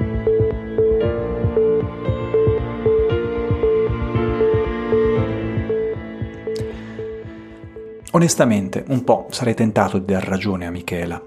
Onestamente, 8.12 8.84
un 8.88 9.04
po' 9.04 9.26
sarei 9.30 9.54
tentato 9.54 9.98
di 9.98 10.12
dar 10.12 10.24
ragione 10.24 10.66
a 10.66 10.70
Michela. 10.70 11.22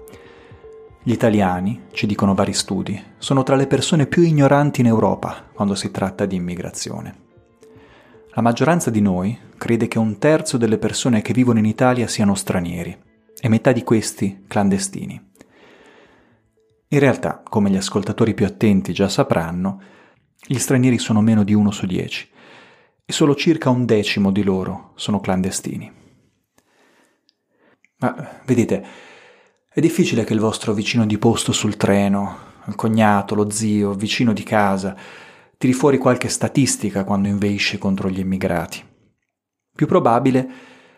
Gli 1.04 1.12
italiani, 1.12 1.84
ci 1.92 2.06
dicono 2.06 2.34
vari 2.34 2.52
studi, 2.52 3.00
sono 3.18 3.42
tra 3.42 3.56
le 3.56 3.66
persone 3.66 4.06
più 4.06 4.22
ignoranti 4.22 4.80
in 4.80 4.88
Europa 4.88 5.44
quando 5.52 5.74
si 5.74 5.90
tratta 5.90 6.26
di 6.26 6.36
immigrazione. 6.36 7.21
La 8.34 8.40
maggioranza 8.40 8.88
di 8.88 9.02
noi 9.02 9.38
crede 9.58 9.88
che 9.88 9.98
un 9.98 10.16
terzo 10.16 10.56
delle 10.56 10.78
persone 10.78 11.20
che 11.20 11.34
vivono 11.34 11.58
in 11.58 11.66
Italia 11.66 12.08
siano 12.08 12.34
stranieri 12.34 12.96
e 13.38 13.48
metà 13.50 13.72
di 13.72 13.82
questi 13.82 14.44
clandestini. 14.46 15.32
In 16.88 16.98
realtà, 16.98 17.42
come 17.46 17.68
gli 17.68 17.76
ascoltatori 17.76 18.32
più 18.32 18.46
attenti 18.46 18.94
già 18.94 19.10
sapranno, 19.10 19.82
gli 20.46 20.56
stranieri 20.56 20.96
sono 20.96 21.20
meno 21.20 21.44
di 21.44 21.52
uno 21.52 21.70
su 21.70 21.84
dieci 21.84 22.26
e 23.04 23.12
solo 23.12 23.34
circa 23.34 23.68
un 23.68 23.84
decimo 23.84 24.32
di 24.32 24.42
loro 24.42 24.92
sono 24.94 25.20
clandestini. 25.20 25.92
Ma 27.98 28.40
vedete, 28.46 28.86
è 29.68 29.80
difficile 29.80 30.24
che 30.24 30.32
il 30.32 30.40
vostro 30.40 30.72
vicino 30.72 31.04
di 31.04 31.18
posto 31.18 31.52
sul 31.52 31.76
treno, 31.76 32.38
il 32.66 32.76
cognato, 32.76 33.34
lo 33.34 33.50
zio, 33.50 33.92
vicino 33.92 34.32
di 34.32 34.42
casa, 34.42 34.96
tiri 35.62 35.74
fuori 35.74 35.96
qualche 35.96 36.28
statistica 36.28 37.04
quando 37.04 37.28
inveisce 37.28 37.78
contro 37.78 38.10
gli 38.10 38.18
immigrati. 38.18 38.84
Più 39.72 39.86
probabile 39.86 40.50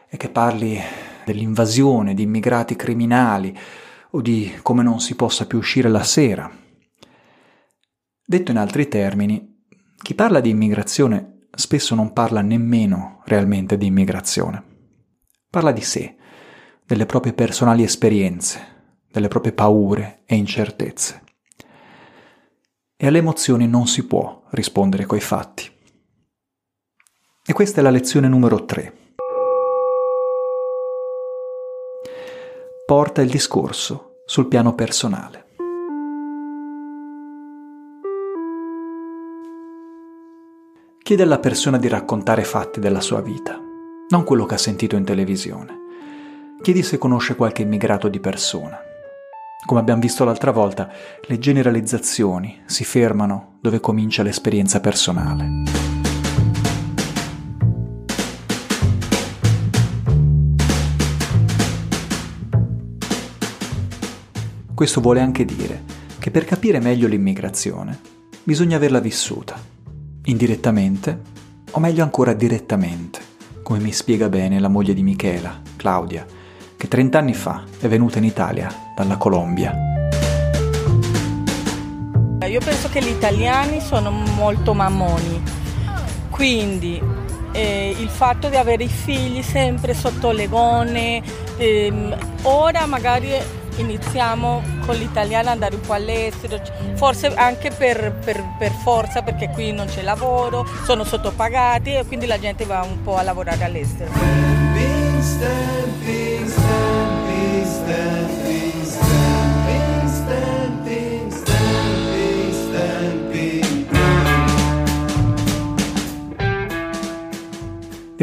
è 0.08 0.16
che 0.16 0.30
parli 0.30 0.80
dell'invasione 1.26 2.14
di 2.14 2.22
immigrati 2.22 2.74
criminali 2.74 3.54
o 4.12 4.22
di 4.22 4.50
come 4.62 4.82
non 4.82 5.00
si 5.00 5.16
possa 5.16 5.46
più 5.46 5.58
uscire 5.58 5.90
la 5.90 6.02
sera. 6.02 6.50
Detto 8.24 8.50
in 8.52 8.56
altri 8.56 8.88
termini, 8.88 9.66
chi 10.00 10.14
parla 10.14 10.40
di 10.40 10.48
immigrazione 10.48 11.48
spesso 11.54 11.94
non 11.94 12.14
parla 12.14 12.40
nemmeno 12.40 13.20
realmente 13.26 13.76
di 13.76 13.84
immigrazione. 13.84 14.64
Parla 15.50 15.72
di 15.72 15.82
sé, 15.82 16.16
delle 16.86 17.04
proprie 17.04 17.34
personali 17.34 17.82
esperienze, 17.82 18.96
delle 19.12 19.28
proprie 19.28 19.52
paure 19.52 20.22
e 20.24 20.36
incertezze 20.36 21.23
e 23.04 23.08
alle 23.08 23.18
emozioni 23.18 23.68
non 23.68 23.86
si 23.86 24.06
può 24.06 24.44
rispondere 24.52 25.04
coi 25.04 25.20
fatti. 25.20 25.70
E 27.44 27.52
questa 27.52 27.80
è 27.80 27.82
la 27.82 27.90
lezione 27.90 28.28
numero 28.28 28.64
3. 28.64 28.94
Porta 32.86 33.20
il 33.20 33.28
discorso 33.28 34.22
sul 34.24 34.48
piano 34.48 34.74
personale. 34.74 35.44
Chiede 41.02 41.22
alla 41.22 41.38
persona 41.38 41.76
di 41.76 41.88
raccontare 41.88 42.42
fatti 42.42 42.80
della 42.80 43.02
sua 43.02 43.20
vita, 43.20 43.60
non 44.08 44.24
quello 44.24 44.46
che 44.46 44.54
ha 44.54 44.58
sentito 44.58 44.96
in 44.96 45.04
televisione. 45.04 45.76
Chiedi 46.62 46.82
se 46.82 46.96
conosce 46.96 47.36
qualche 47.36 47.60
immigrato 47.60 48.08
di 48.08 48.18
persona 48.18 48.92
come 49.64 49.80
abbiamo 49.80 50.00
visto 50.00 50.24
l'altra 50.24 50.50
volta, 50.50 50.90
le 51.26 51.38
generalizzazioni 51.38 52.60
si 52.66 52.84
fermano 52.84 53.58
dove 53.60 53.80
comincia 53.80 54.22
l'esperienza 54.22 54.80
personale. 54.80 55.62
Questo 64.74 65.00
vuole 65.00 65.20
anche 65.20 65.44
dire 65.44 65.82
che 66.18 66.30
per 66.30 66.44
capire 66.44 66.80
meglio 66.80 67.08
l'immigrazione 67.08 67.98
bisogna 68.42 68.76
averla 68.76 68.98
vissuta, 68.98 69.58
indirettamente 70.24 71.20
o 71.70 71.80
meglio 71.80 72.02
ancora 72.02 72.34
direttamente, 72.34 73.20
come 73.62 73.78
mi 73.78 73.92
spiega 73.92 74.28
bene 74.28 74.60
la 74.60 74.68
moglie 74.68 74.92
di 74.92 75.02
Michela, 75.02 75.62
Claudia, 75.76 76.26
che 76.76 76.88
30 76.88 77.18
anni 77.18 77.34
fa 77.34 77.64
è 77.80 77.88
venuta 77.88 78.18
in 78.18 78.24
Italia 78.24 78.72
dalla 78.96 79.16
Colombia. 79.16 79.74
Io 82.46 82.60
penso 82.60 82.88
che 82.88 83.02
gli 83.02 83.08
italiani 83.08 83.80
sono 83.80 84.10
molto 84.10 84.74
mammoni, 84.74 85.42
quindi 86.30 87.02
eh, 87.52 87.94
il 87.98 88.08
fatto 88.08 88.48
di 88.48 88.56
avere 88.56 88.84
i 88.84 88.88
figli 88.88 89.42
sempre 89.42 89.94
sotto 89.94 90.30
le 90.30 90.48
gonne, 90.48 91.22
ehm, 91.56 92.16
ora 92.42 92.86
magari 92.86 93.32
iniziamo 93.76 94.62
con 94.86 94.94
l'italiano 94.96 95.48
ad 95.48 95.54
andare 95.54 95.74
un 95.74 95.80
po' 95.80 95.94
all'estero, 95.94 96.60
forse 96.94 97.34
anche 97.34 97.70
per, 97.70 98.12
per, 98.24 98.42
per, 98.58 98.70
forza 98.70 99.22
perché 99.22 99.48
qui 99.50 99.72
non 99.72 99.86
c'è 99.86 100.02
lavoro, 100.02 100.66
sono 100.84 101.04
sottopagati 101.04 101.94
e 101.94 102.04
quindi 102.06 102.26
la 102.26 102.38
gente 102.38 102.64
va 102.64 102.82
un 102.82 103.02
po' 103.02 103.16
a 103.16 103.22
lavorare 103.22 103.64
all'estero. 103.64 104.63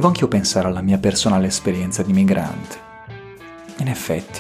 Devo 0.02 0.14
anch'io 0.14 0.30
pensare 0.30 0.68
alla 0.68 0.82
mia 0.82 0.98
personale 0.98 1.46
esperienza 1.46 2.02
di 2.02 2.12
migrante. 2.12 2.76
In 3.78 3.88
effetti, 3.88 4.40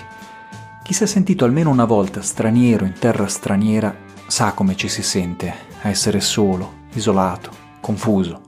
chi 0.82 0.92
si 0.92 1.04
è 1.04 1.06
sentito 1.06 1.46
almeno 1.46 1.70
una 1.70 1.86
volta 1.86 2.24
straniero 2.24 2.84
in 2.84 2.94
terra 2.94 3.28
straniera 3.28 3.96
sa 4.26 4.54
come 4.54 4.76
ci 4.76 4.88
si 4.88 5.04
sente 5.04 5.54
a 5.84 5.90
essere 5.90 6.20
solo, 6.20 6.88
isolato, 6.94 7.52
confuso 7.80 8.42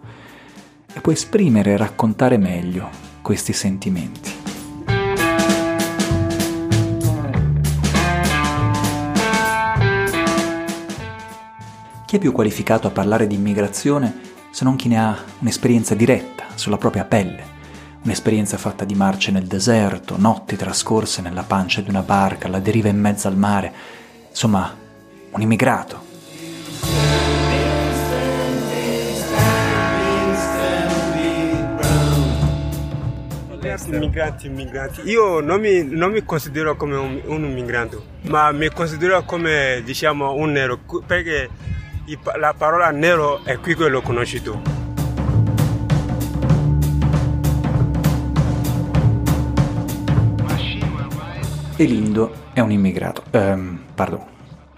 e 0.91 1.01
può 1.01 1.11
esprimere 1.11 1.73
e 1.73 1.77
raccontare 1.77 2.37
meglio 2.37 3.12
questi 3.23 3.53
sentimenti. 3.53 4.31
Chi 12.05 12.17
è 12.17 12.19
più 12.19 12.31
qualificato 12.31 12.85
a 12.85 12.91
parlare 12.91 13.25
di 13.25 13.33
immigrazione 13.33 14.31
se 14.51 14.63
non 14.63 14.75
chi 14.75 14.87
ne 14.87 14.99
ha 14.99 15.17
un'esperienza 15.39 15.95
diretta 15.95 16.43
sulla 16.53 16.77
propria 16.77 17.05
pelle? 17.05 17.43
Un'esperienza 18.03 18.57
fatta 18.57 18.85
di 18.85 18.93
marce 18.93 19.31
nel 19.31 19.47
deserto, 19.47 20.15
notti 20.17 20.55
trascorse 20.55 21.21
nella 21.23 21.41
pancia 21.41 21.81
di 21.81 21.89
una 21.89 22.03
barca, 22.03 22.47
alla 22.47 22.59
deriva 22.59 22.89
in 22.89 22.99
mezzo 22.99 23.27
al 23.27 23.37
mare, 23.37 23.73
insomma, 24.29 24.75
un 25.31 25.41
immigrato. 25.41 27.22
Immigranti, 33.73 34.47
immigrati. 34.47 35.01
Io 35.05 35.39
non 35.39 35.59
mi, 35.59 35.83
non 35.83 36.11
mi 36.11 36.23
considero 36.23 36.75
come 36.75 36.95
un, 36.95 37.21
un 37.25 37.43
immigrante, 37.43 37.97
ma 38.23 38.51
mi 38.51 38.69
considero 38.69 39.23
come 39.23 39.81
diciamo 39.83 40.33
un 40.33 40.51
nero, 40.51 40.79
perché 41.05 41.49
la 42.37 42.53
parola 42.55 42.91
nero 42.91 43.43
è 43.43 43.57
qui 43.57 43.75
che 43.75 43.87
l'ho 43.87 44.01
conosciuto. 44.01 44.61
Elindo 51.75 52.33
è 52.53 52.59
un 52.59 52.71
immigrato, 52.71 53.23
ehm, 53.31 53.79
pardon, 53.95 54.23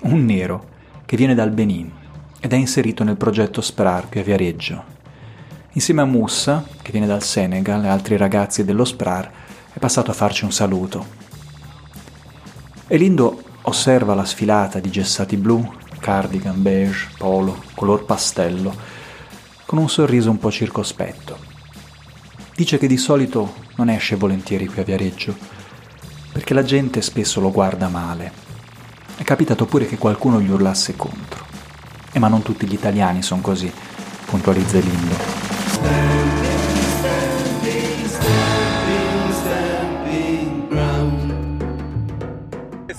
un 0.04 0.24
nero 0.24 0.70
che 1.06 1.18
viene 1.18 1.36
dal 1.36 1.52
Benin 1.52 1.92
ed 2.40 2.54
è 2.54 2.56
inserito 2.56 3.04
nel 3.04 3.18
progetto 3.18 3.60
SPRAR 3.60 4.08
qui 4.08 4.22
a 4.22 4.24
Viareggio. 4.24 4.95
Insieme 5.76 6.02
a 6.02 6.06
Mussa, 6.06 6.66
che 6.82 6.92
viene 6.92 7.06
dal 7.06 7.22
Senegal, 7.22 7.84
e 7.84 7.90
altri 7.90 8.16
ragazzi 8.16 8.64
dello 8.64 8.86
SPRAR, 8.86 9.30
è 9.74 9.78
passato 9.78 10.10
a 10.10 10.14
farci 10.14 10.46
un 10.46 10.54
saluto. 10.54 11.06
Elindo 12.88 13.44
osserva 13.64 14.16
la 14.16 14.24
sfilata 14.24 14.80
di 14.80 14.90
gessati 14.90 15.36
blu 15.36 15.70
cardigan 16.00 16.62
beige, 16.62 17.10
polo, 17.18 17.62
color 17.76 18.06
pastello, 18.06 18.74
con 19.66 19.80
un 19.80 19.90
sorriso 19.90 20.30
un 20.30 20.38
po' 20.38 20.50
circospetto. 20.50 21.38
Dice 22.56 22.78
che 22.78 22.88
di 22.88 22.98
solito 22.98 23.56
non 23.76 23.90
esce 23.90 24.16
volentieri 24.16 24.68
qui 24.68 24.80
a 24.80 24.86
Viareggio, 24.86 25.36
perché 26.32 26.54
la 26.54 26.64
gente 26.64 27.02
spesso 27.02 27.42
lo 27.42 27.52
guarda 27.52 27.90
male. 27.90 28.32
È 29.18 29.24
capitato 29.24 29.66
pure 29.66 29.88
che 29.88 29.98
qualcuno 29.98 30.40
gli 30.40 30.50
urlasse 30.50 30.96
contro. 30.96 31.44
E 32.14 32.20
ma 32.20 32.30
non 32.30 32.44
tutti 32.44 32.66
gli 32.66 32.74
italiani 32.74 33.22
sono 33.22 33.42
così, 33.42 33.70
puntualizza 34.26 34.80
Lindo. 34.80 35.55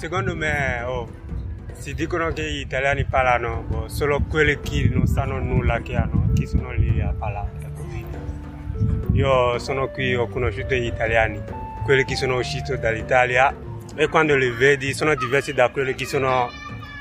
Secondo 0.07 0.37
me 0.37 0.83
oh, 0.83 1.09
si 1.73 1.93
dicono 1.93 2.33
che 2.33 2.49
gli 2.49 2.61
italiani 2.61 3.05
parlano 3.05 3.65
boh, 3.67 3.89
solo 3.89 4.23
quelli 4.23 4.61
che 4.61 4.89
non 4.89 5.07
sanno 5.07 5.41
nulla 5.41 5.81
che 5.81 5.97
hanno, 5.97 6.31
che 6.33 6.47
sono 6.47 6.71
lì 6.71 7.01
a 7.01 7.13
parlare. 7.13 7.51
Io 9.15 9.59
sono 9.59 9.89
qui, 9.89 10.15
ho 10.15 10.29
conosciuto 10.29 10.75
gli 10.75 10.85
italiani, 10.85 11.43
quelli 11.85 12.05
che 12.05 12.15
sono 12.15 12.37
usciti 12.37 12.79
dall'Italia 12.79 13.53
e 13.97 14.07
quando 14.09 14.37
li 14.37 14.49
vedi 14.51 14.95
sono 14.95 15.15
diversi 15.17 15.53
da 15.53 15.71
quelli 15.71 15.95
che 15.95 16.05
sono 16.05 16.51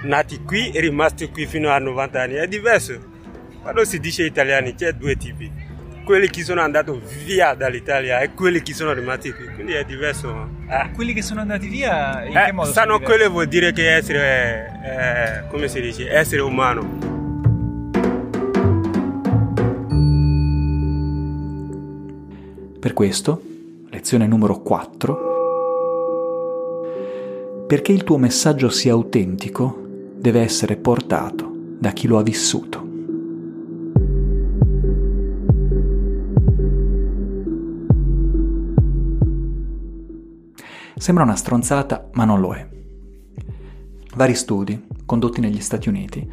nati 0.01 0.41
qui 0.41 0.71
e 0.71 0.79
rimasti 0.79 1.29
qui 1.29 1.45
fino 1.45 1.69
a 1.69 1.77
90 1.77 2.21
anni. 2.21 2.33
È 2.33 2.47
diverso. 2.47 2.99
Quando 3.61 3.85
si 3.85 3.99
dice 3.99 4.23
italiani 4.23 4.73
c'è 4.73 4.93
due 4.93 5.15
tipi 5.15 5.64
quelli 6.05 6.29
che 6.29 6.43
sono 6.43 6.61
andati 6.61 6.97
via 7.25 7.53
dall'Italia 7.55 8.19
e 8.19 8.33
quelli 8.33 8.61
che 8.61 8.73
sono 8.73 8.93
rimasti 8.93 9.33
qui, 9.33 9.47
quindi 9.47 9.73
è 9.73 9.83
diverso. 9.83 10.47
Eh. 10.69 10.91
Quelli 10.93 11.11
che 11.11 11.21
sono 11.21 11.41
andati 11.41 11.67
via 11.67 12.23
in 12.23 12.37
eh, 12.37 12.45
che 12.45 12.51
modo? 12.53 12.71
Sanno 12.71 13.01
quello 13.01 13.29
vuol 13.29 13.47
dire 13.47 13.73
che 13.73 13.93
essere, 13.95 14.71
eh, 14.85 15.47
come 15.49 15.67
si 15.67 15.81
dice, 15.81 16.09
essere 16.09 16.41
umano. 16.41 17.13
Per 22.79 22.93
questo, 22.93 23.41
lezione 23.89 24.27
numero 24.27 24.59
4, 24.61 25.33
perché 27.67 27.91
il 27.91 28.03
tuo 28.03 28.17
messaggio 28.17 28.69
sia 28.69 28.93
autentico, 28.93 29.81
deve 30.15 30.41
essere 30.41 30.77
portato 30.77 31.51
da 31.79 31.91
chi 31.91 32.05
lo 32.07 32.19
ha 32.19 32.23
vissuto. 32.23 32.84
Sembra 40.97 41.23
una 41.25 41.35
stronzata, 41.35 42.09
ma 42.13 42.23
non 42.23 42.39
lo 42.39 42.53
è. 42.53 42.67
Vari 44.15 44.33
studi, 44.33 44.87
condotti 45.05 45.41
negli 45.41 45.59
Stati 45.59 45.89
Uniti, 45.89 46.25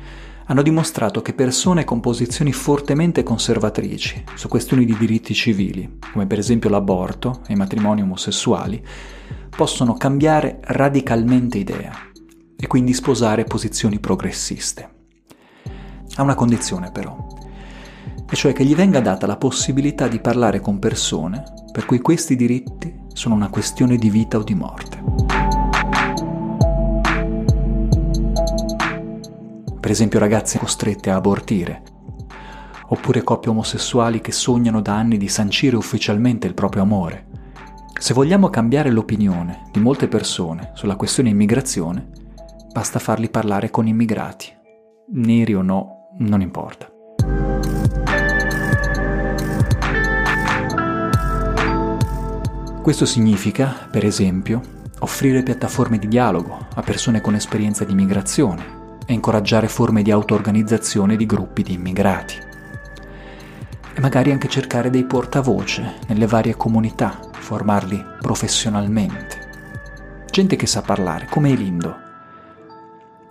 hanno 0.46 0.62
dimostrato 0.62 1.20
che 1.20 1.32
persone 1.32 1.84
con 1.84 2.00
posizioni 2.00 2.52
fortemente 2.52 3.24
conservatrici 3.24 4.24
su 4.34 4.48
questioni 4.48 4.84
di 4.84 4.96
diritti 4.96 5.34
civili, 5.34 5.98
come 6.12 6.26
per 6.26 6.38
esempio 6.38 6.70
l'aborto 6.70 7.40
e 7.48 7.54
i 7.54 7.56
matrimoni 7.56 8.02
omosessuali, 8.02 8.80
possono 9.48 9.94
cambiare 9.94 10.60
radicalmente 10.62 11.58
idea 11.58 11.92
e 12.56 12.66
quindi 12.68 12.92
sposare 12.92 13.44
posizioni 13.44 13.98
progressiste. 13.98 14.90
Ha 16.14 16.22
una 16.22 16.34
condizione 16.34 16.92
però, 16.92 17.21
e 18.32 18.34
cioè 18.34 18.54
che 18.54 18.64
gli 18.64 18.74
venga 18.74 19.00
data 19.00 19.26
la 19.26 19.36
possibilità 19.36 20.08
di 20.08 20.18
parlare 20.18 20.58
con 20.60 20.78
persone 20.78 21.44
per 21.70 21.84
cui 21.84 22.00
questi 22.00 22.34
diritti 22.34 23.00
sono 23.12 23.34
una 23.34 23.50
questione 23.50 23.96
di 23.96 24.08
vita 24.08 24.38
o 24.38 24.42
di 24.42 24.54
morte. 24.54 25.02
Per 29.78 29.90
esempio 29.90 30.18
ragazze 30.18 30.58
costrette 30.58 31.10
a 31.10 31.16
abortire, 31.16 31.82
oppure 32.88 33.22
coppie 33.22 33.50
omosessuali 33.50 34.22
che 34.22 34.32
sognano 34.32 34.80
da 34.80 34.94
anni 34.94 35.18
di 35.18 35.28
sancire 35.28 35.76
ufficialmente 35.76 36.46
il 36.46 36.54
proprio 36.54 36.82
amore. 36.84 37.26
Se 38.00 38.14
vogliamo 38.14 38.48
cambiare 38.48 38.90
l'opinione 38.90 39.68
di 39.70 39.80
molte 39.80 40.08
persone 40.08 40.70
sulla 40.72 40.96
questione 40.96 41.28
immigrazione, 41.28 42.08
basta 42.72 42.98
farli 42.98 43.28
parlare 43.28 43.68
con 43.68 43.86
immigrati. 43.86 44.46
Neri 45.10 45.54
o 45.54 45.60
no, 45.60 46.08
non 46.20 46.40
importa. 46.40 46.91
Questo 52.82 53.06
significa, 53.06 53.86
per 53.88 54.04
esempio, 54.04 54.60
offrire 54.98 55.44
piattaforme 55.44 56.00
di 56.00 56.08
dialogo 56.08 56.66
a 56.74 56.82
persone 56.82 57.20
con 57.20 57.36
esperienza 57.36 57.84
di 57.84 57.94
migrazione 57.94 58.96
e 59.06 59.12
incoraggiare 59.12 59.68
forme 59.68 60.02
di 60.02 60.10
auto-organizzazione 60.10 61.14
di 61.14 61.24
gruppi 61.24 61.62
di 61.62 61.74
immigrati. 61.74 62.34
E 63.94 64.00
magari 64.00 64.32
anche 64.32 64.48
cercare 64.48 64.90
dei 64.90 65.04
portavoce 65.04 65.98
nelle 66.08 66.26
varie 66.26 66.56
comunità, 66.56 67.20
formarli 67.30 68.04
professionalmente. 68.20 70.24
Gente 70.28 70.56
che 70.56 70.66
sa 70.66 70.82
parlare, 70.82 71.28
come 71.30 71.50
Elindo. 71.50 71.96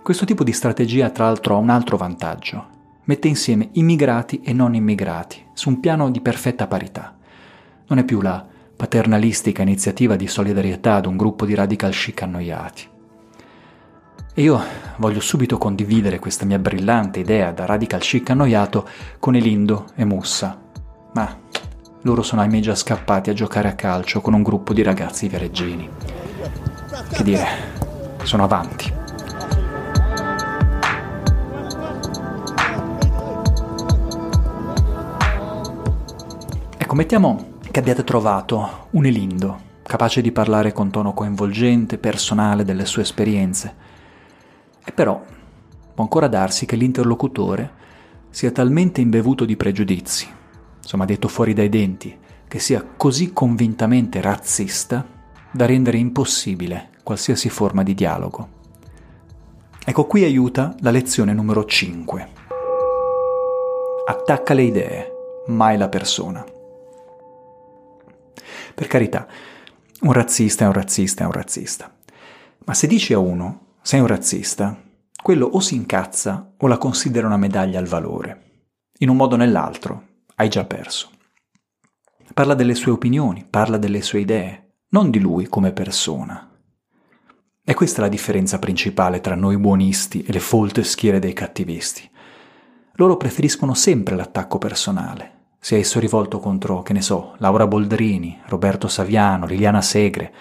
Questo 0.02 0.24
tipo 0.24 0.44
di 0.44 0.52
strategia, 0.52 1.10
tra 1.10 1.26
l'altro, 1.26 1.56
ha 1.56 1.58
un 1.58 1.68
altro 1.68 1.98
vantaggio. 1.98 2.68
Mette 3.04 3.28
insieme 3.28 3.68
immigrati 3.72 4.40
e 4.40 4.54
non 4.54 4.74
immigrati, 4.74 5.44
su 5.52 5.68
un 5.68 5.78
piano 5.78 6.10
di 6.10 6.22
perfetta 6.22 6.66
parità. 6.66 7.14
Non 7.88 7.98
è 7.98 8.04
più 8.04 8.22
la 8.22 8.46
paternalistica 8.76 9.62
iniziativa 9.62 10.16
di 10.16 10.26
solidarietà 10.26 10.96
ad 10.96 11.06
un 11.06 11.16
gruppo 11.16 11.46
di 11.46 11.54
radical 11.54 11.92
chic 11.92 12.22
annoiati. 12.22 12.88
E 14.34 14.42
io 14.42 14.62
voglio 14.96 15.20
subito 15.20 15.58
condividere 15.58 16.18
questa 16.18 16.46
mia 16.46 16.58
brillante 16.58 17.20
idea 17.20 17.52
da 17.52 17.66
radical 17.66 18.00
chic 18.00 18.30
annoiato 18.30 18.88
con 19.18 19.34
Elindo 19.34 19.86
e 19.94 20.04
Mussa, 20.04 20.58
ma 21.12 21.38
loro 22.02 22.22
sono 22.22 22.40
ahimè 22.40 22.60
già 22.60 22.74
scappati 22.74 23.30
a 23.30 23.34
giocare 23.34 23.68
a 23.68 23.74
calcio 23.74 24.20
con 24.20 24.32
un 24.32 24.42
gruppo 24.42 24.72
di 24.72 24.82
ragazzi 24.82 25.28
viareggini. 25.28 25.88
Che 27.12 27.22
dire, 27.22 27.46
sono 28.22 28.44
avanti. 28.44 28.92
Ecco, 36.78 36.94
mettiamo 36.94 37.51
che 37.72 37.80
abbiate 37.80 38.04
trovato 38.04 38.88
un 38.90 39.06
Elindo, 39.06 39.60
capace 39.82 40.20
di 40.20 40.30
parlare 40.30 40.72
con 40.72 40.90
tono 40.90 41.14
coinvolgente, 41.14 41.96
personale 41.96 42.64
delle 42.64 42.84
sue 42.84 43.00
esperienze. 43.00 43.74
E 44.84 44.92
però 44.92 45.18
può 45.94 46.04
ancora 46.04 46.28
darsi 46.28 46.66
che 46.66 46.76
l'interlocutore 46.76 47.80
sia 48.28 48.50
talmente 48.50 49.00
imbevuto 49.00 49.46
di 49.46 49.56
pregiudizi, 49.56 50.28
insomma 50.82 51.06
detto 51.06 51.28
fuori 51.28 51.54
dai 51.54 51.70
denti, 51.70 52.14
che 52.46 52.58
sia 52.58 52.86
così 52.94 53.32
convintamente 53.32 54.20
razzista 54.20 55.02
da 55.50 55.64
rendere 55.64 55.96
impossibile 55.96 56.90
qualsiasi 57.02 57.48
forma 57.48 57.82
di 57.82 57.94
dialogo. 57.94 58.48
Ecco 59.82 60.04
qui 60.04 60.24
aiuta 60.24 60.74
la 60.80 60.90
lezione 60.90 61.32
numero 61.32 61.64
5. 61.64 62.28
Attacca 64.06 64.52
le 64.52 64.62
idee, 64.62 65.12
mai 65.46 65.78
la 65.78 65.88
persona. 65.88 66.44
Per 68.74 68.86
carità, 68.86 69.26
un 70.00 70.12
razzista 70.12 70.64
è 70.64 70.66
un 70.66 70.72
razzista 70.72 71.22
è 71.22 71.26
un 71.26 71.32
razzista. 71.32 71.94
Ma 72.64 72.74
se 72.74 72.86
dici 72.86 73.12
a 73.12 73.18
uno 73.18 73.76
sei 73.82 74.00
un 74.00 74.06
razzista, 74.06 74.80
quello 75.22 75.46
o 75.46 75.60
si 75.60 75.74
incazza 75.74 76.54
o 76.56 76.66
la 76.66 76.78
considera 76.78 77.26
una 77.26 77.36
medaglia 77.36 77.78
al 77.78 77.86
valore. 77.86 78.50
In 78.98 79.08
un 79.08 79.16
modo 79.16 79.34
o 79.34 79.38
nell'altro 79.38 80.08
hai 80.36 80.48
già 80.48 80.64
perso. 80.64 81.10
Parla 82.34 82.54
delle 82.54 82.74
sue 82.74 82.92
opinioni, 82.92 83.44
parla 83.48 83.76
delle 83.76 84.02
sue 84.02 84.20
idee, 84.20 84.76
non 84.90 85.10
di 85.10 85.20
lui 85.20 85.46
come 85.46 85.72
persona. 85.72 86.48
E 87.64 87.74
questa 87.74 87.98
è 87.98 88.00
la 88.00 88.08
differenza 88.08 88.58
principale 88.58 89.20
tra 89.20 89.34
noi 89.34 89.56
buonisti 89.56 90.22
e 90.22 90.32
le 90.32 90.40
folte 90.40 90.82
schiere 90.82 91.20
dei 91.20 91.32
cattivisti. 91.32 92.10
Loro 92.94 93.16
preferiscono 93.16 93.74
sempre 93.74 94.16
l'attacco 94.16 94.58
personale, 94.58 95.41
sia 95.64 95.78
esso 95.78 96.00
rivolto 96.00 96.40
contro, 96.40 96.82
che 96.82 96.92
ne 96.92 97.02
so, 97.02 97.34
Laura 97.36 97.68
Boldrini, 97.68 98.40
Roberto 98.46 98.88
Saviano, 98.88 99.46
Liliana 99.46 99.80
Segre, 99.80 100.32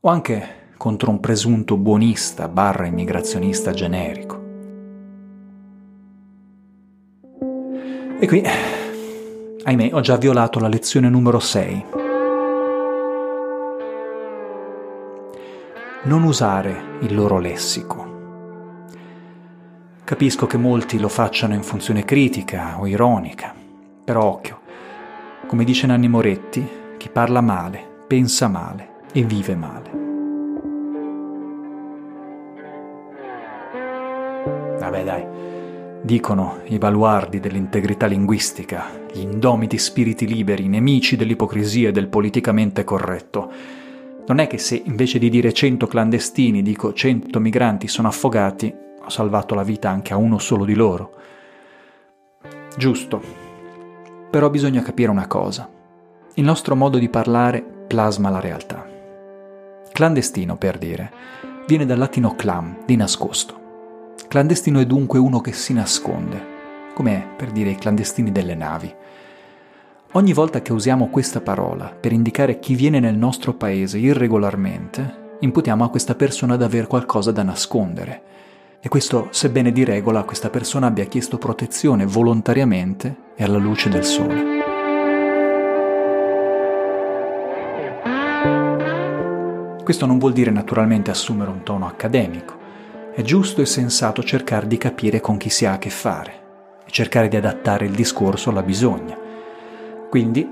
o 0.00 0.08
anche 0.08 0.72
contro 0.76 1.12
un 1.12 1.20
presunto 1.20 1.76
buonista 1.76 2.48
barra 2.48 2.86
immigrazionista 2.86 3.70
generico. 3.70 4.42
E 8.18 8.26
qui, 8.26 8.42
ahimè, 9.62 9.90
ho 9.92 10.00
già 10.00 10.16
violato 10.16 10.58
la 10.58 10.66
lezione 10.66 11.08
numero 11.08 11.38
6. 11.38 11.84
Non 16.02 16.24
usare 16.24 16.98
il 17.02 17.14
loro 17.14 17.38
lessico. 17.38 18.08
Capisco 20.02 20.48
che 20.48 20.56
molti 20.56 20.98
lo 20.98 21.08
facciano 21.08 21.54
in 21.54 21.62
funzione 21.62 22.04
critica 22.04 22.80
o 22.80 22.88
ironica, 22.88 23.54
però 24.10 24.24
occhio, 24.24 24.58
come 25.46 25.62
dice 25.62 25.86
Nanni 25.86 26.08
Moretti, 26.08 26.68
chi 26.96 27.08
parla 27.10 27.40
male, 27.40 27.80
pensa 28.08 28.48
male 28.48 29.04
e 29.12 29.22
vive 29.22 29.54
male. 29.54 29.90
Vabbè 34.80 35.04
dai, 35.04 35.24
dicono 36.02 36.58
i 36.64 36.78
baluardi 36.78 37.38
dell'integrità 37.38 38.06
linguistica, 38.06 38.86
gli 39.12 39.20
indomiti 39.20 39.78
spiriti 39.78 40.26
liberi, 40.26 40.66
nemici 40.66 41.14
dell'ipocrisia 41.14 41.90
e 41.90 41.92
del 41.92 42.08
politicamente 42.08 42.82
corretto. 42.82 43.48
Non 44.26 44.40
è 44.40 44.48
che 44.48 44.58
se 44.58 44.82
invece 44.86 45.20
di 45.20 45.30
dire 45.30 45.52
100 45.52 45.86
clandestini 45.86 46.62
dico 46.62 46.92
100 46.92 47.38
migranti 47.38 47.86
sono 47.86 48.08
affogati, 48.08 48.74
ho 49.04 49.08
salvato 49.08 49.54
la 49.54 49.62
vita 49.62 49.88
anche 49.88 50.12
a 50.12 50.16
uno 50.16 50.38
solo 50.38 50.64
di 50.64 50.74
loro. 50.74 51.12
Giusto. 52.76 53.39
Però 54.30 54.48
bisogna 54.48 54.80
capire 54.80 55.10
una 55.10 55.26
cosa. 55.26 55.68
Il 56.34 56.44
nostro 56.44 56.76
modo 56.76 56.98
di 56.98 57.08
parlare 57.08 57.62
plasma 57.62 58.30
la 58.30 58.38
realtà. 58.38 58.86
Clandestino, 59.92 60.56
per 60.56 60.78
dire, 60.78 61.12
viene 61.66 61.84
dal 61.84 61.98
latino 61.98 62.36
clam, 62.36 62.84
di 62.86 62.94
nascosto. 62.94 63.58
Clandestino 64.28 64.78
è 64.78 64.86
dunque 64.86 65.18
uno 65.18 65.40
che 65.40 65.52
si 65.52 65.72
nasconde, 65.72 66.40
come 66.94 67.26
per 67.36 67.50
dire 67.50 67.70
i 67.70 67.74
clandestini 67.74 68.30
delle 68.30 68.54
navi. 68.54 68.94
Ogni 70.12 70.32
volta 70.32 70.62
che 70.62 70.72
usiamo 70.72 71.08
questa 71.08 71.40
parola 71.40 71.86
per 71.86 72.12
indicare 72.12 72.60
chi 72.60 72.74
viene 72.74 73.00
nel 73.00 73.16
nostro 73.16 73.54
paese 73.54 73.98
irregolarmente, 73.98 75.36
imputiamo 75.40 75.82
a 75.82 75.90
questa 75.90 76.14
persona 76.14 76.54
ad 76.54 76.62
aver 76.62 76.86
qualcosa 76.86 77.32
da 77.32 77.42
nascondere. 77.42 78.22
E 78.82 78.88
questo, 78.88 79.28
sebbene 79.30 79.72
di 79.72 79.84
regola 79.84 80.22
questa 80.22 80.48
persona 80.48 80.86
abbia 80.86 81.04
chiesto 81.04 81.36
protezione 81.36 82.06
volontariamente 82.06 83.14
e 83.36 83.44
alla 83.44 83.58
luce 83.58 83.90
del 83.90 84.04
sole. 84.04 84.58
Questo 89.84 90.06
non 90.06 90.18
vuol 90.18 90.32
dire 90.32 90.50
naturalmente 90.50 91.10
assumere 91.10 91.50
un 91.50 91.62
tono 91.62 91.86
accademico. 91.86 92.58
È 93.12 93.20
giusto 93.20 93.60
e 93.60 93.66
sensato 93.66 94.22
cercare 94.22 94.66
di 94.66 94.78
capire 94.78 95.20
con 95.20 95.36
chi 95.36 95.50
si 95.50 95.66
ha 95.66 95.72
a 95.72 95.78
che 95.78 95.90
fare 95.90 96.32
e 96.86 96.90
cercare 96.90 97.28
di 97.28 97.36
adattare 97.36 97.84
il 97.84 97.92
discorso 97.92 98.48
alla 98.48 98.62
bisogna. 98.62 99.14
Quindi, 100.08 100.50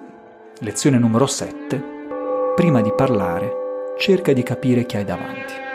lezione 0.59 0.99
numero 0.99 1.27
7, 1.27 1.83
prima 2.55 2.83
di 2.83 2.93
parlare, 2.95 3.95
cerca 3.97 4.35
di 4.35 4.43
capire 4.43 4.85
chi 4.85 4.97
hai 4.97 5.05
davanti. 5.05 5.68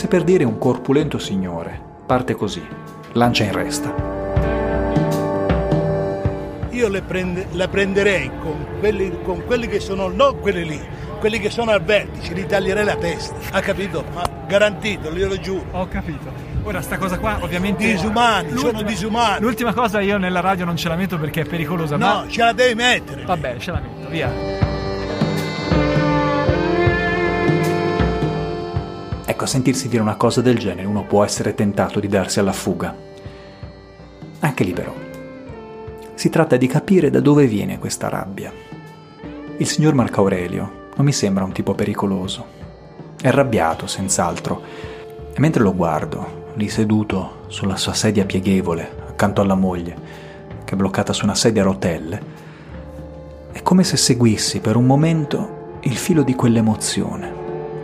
Se 0.00 0.08
per 0.08 0.24
dire 0.24 0.44
un 0.44 0.56
corpulento 0.56 1.18
signore 1.18 1.78
parte 2.06 2.32
così, 2.32 2.66
lancia 3.12 3.44
in 3.44 3.52
resta. 3.52 3.94
Io 6.70 6.88
le 6.88 7.02
prende, 7.02 7.48
la 7.50 7.68
prenderei 7.68 8.30
con 8.40 8.78
quelli, 8.78 9.20
con 9.22 9.44
quelli 9.44 9.66
che 9.66 9.78
sono, 9.78 10.08
non 10.08 10.40
quelli 10.40 10.64
lì, 10.64 10.80
quelli 11.18 11.38
che 11.38 11.50
sono 11.50 11.72
al 11.72 11.82
vertice, 11.82 12.32
gli 12.32 12.46
taglierei 12.46 12.82
la 12.82 12.96
testa, 12.96 13.36
ha 13.50 13.60
capito? 13.60 14.02
Ma 14.14 14.22
garantito, 14.46 15.12
glielo 15.12 15.38
giuro. 15.38 15.66
Ho 15.72 15.86
capito. 15.86 16.32
Ora 16.62 16.80
sta 16.80 16.96
cosa 16.96 17.18
qua 17.18 17.36
ovviamente... 17.42 17.84
Disumani, 17.84 18.56
sono 18.56 18.80
disumani. 18.80 19.42
L'ultima 19.42 19.74
cosa 19.74 20.00
io 20.00 20.16
nella 20.16 20.40
radio 20.40 20.64
non 20.64 20.76
ce 20.76 20.88
la 20.88 20.96
metto 20.96 21.18
perché 21.18 21.42
è 21.42 21.44
pericolosa. 21.44 21.98
No, 21.98 22.06
ma... 22.06 22.24
ce 22.26 22.40
la 22.42 22.52
devi 22.54 22.74
mettere. 22.74 23.24
Vabbè, 23.26 23.58
ce 23.58 23.70
la 23.70 23.82
metto, 23.82 24.08
via. 24.08 24.69
Ecco, 29.40 29.48
a 29.48 29.54
sentirsi 29.54 29.88
dire 29.88 30.02
una 30.02 30.16
cosa 30.16 30.42
del 30.42 30.58
genere 30.58 30.86
uno 30.86 31.04
può 31.04 31.24
essere 31.24 31.54
tentato 31.54 31.98
di 31.98 32.08
darsi 32.08 32.40
alla 32.40 32.52
fuga. 32.52 32.94
Anche 34.40 34.64
lì 34.64 34.74
però. 34.74 34.94
Si 36.12 36.28
tratta 36.28 36.58
di 36.58 36.66
capire 36.66 37.08
da 37.08 37.20
dove 37.20 37.46
viene 37.46 37.78
questa 37.78 38.10
rabbia. 38.10 38.52
Il 39.56 39.66
signor 39.66 39.94
Marco 39.94 40.20
Aurelio 40.20 40.88
non 40.94 41.06
mi 41.06 41.12
sembra 41.12 41.44
un 41.44 41.52
tipo 41.52 41.72
pericoloso. 41.72 42.44
È 43.18 43.28
arrabbiato, 43.28 43.86
senz'altro, 43.86 44.62
e 45.32 45.40
mentre 45.40 45.62
lo 45.62 45.74
guardo, 45.74 46.52
lì 46.56 46.68
seduto 46.68 47.44
sulla 47.46 47.76
sua 47.76 47.94
sedia 47.94 48.26
pieghevole, 48.26 48.90
accanto 49.08 49.40
alla 49.40 49.54
moglie, 49.54 49.96
che 50.66 50.74
è 50.74 50.76
bloccata 50.76 51.14
su 51.14 51.24
una 51.24 51.34
sedia 51.34 51.62
a 51.62 51.64
rotelle, 51.64 52.22
è 53.52 53.62
come 53.62 53.84
se 53.84 53.96
seguissi 53.96 54.60
per 54.60 54.76
un 54.76 54.84
momento 54.84 55.78
il 55.80 55.96
filo 55.96 56.22
di 56.24 56.34
quell'emozione, 56.34 57.39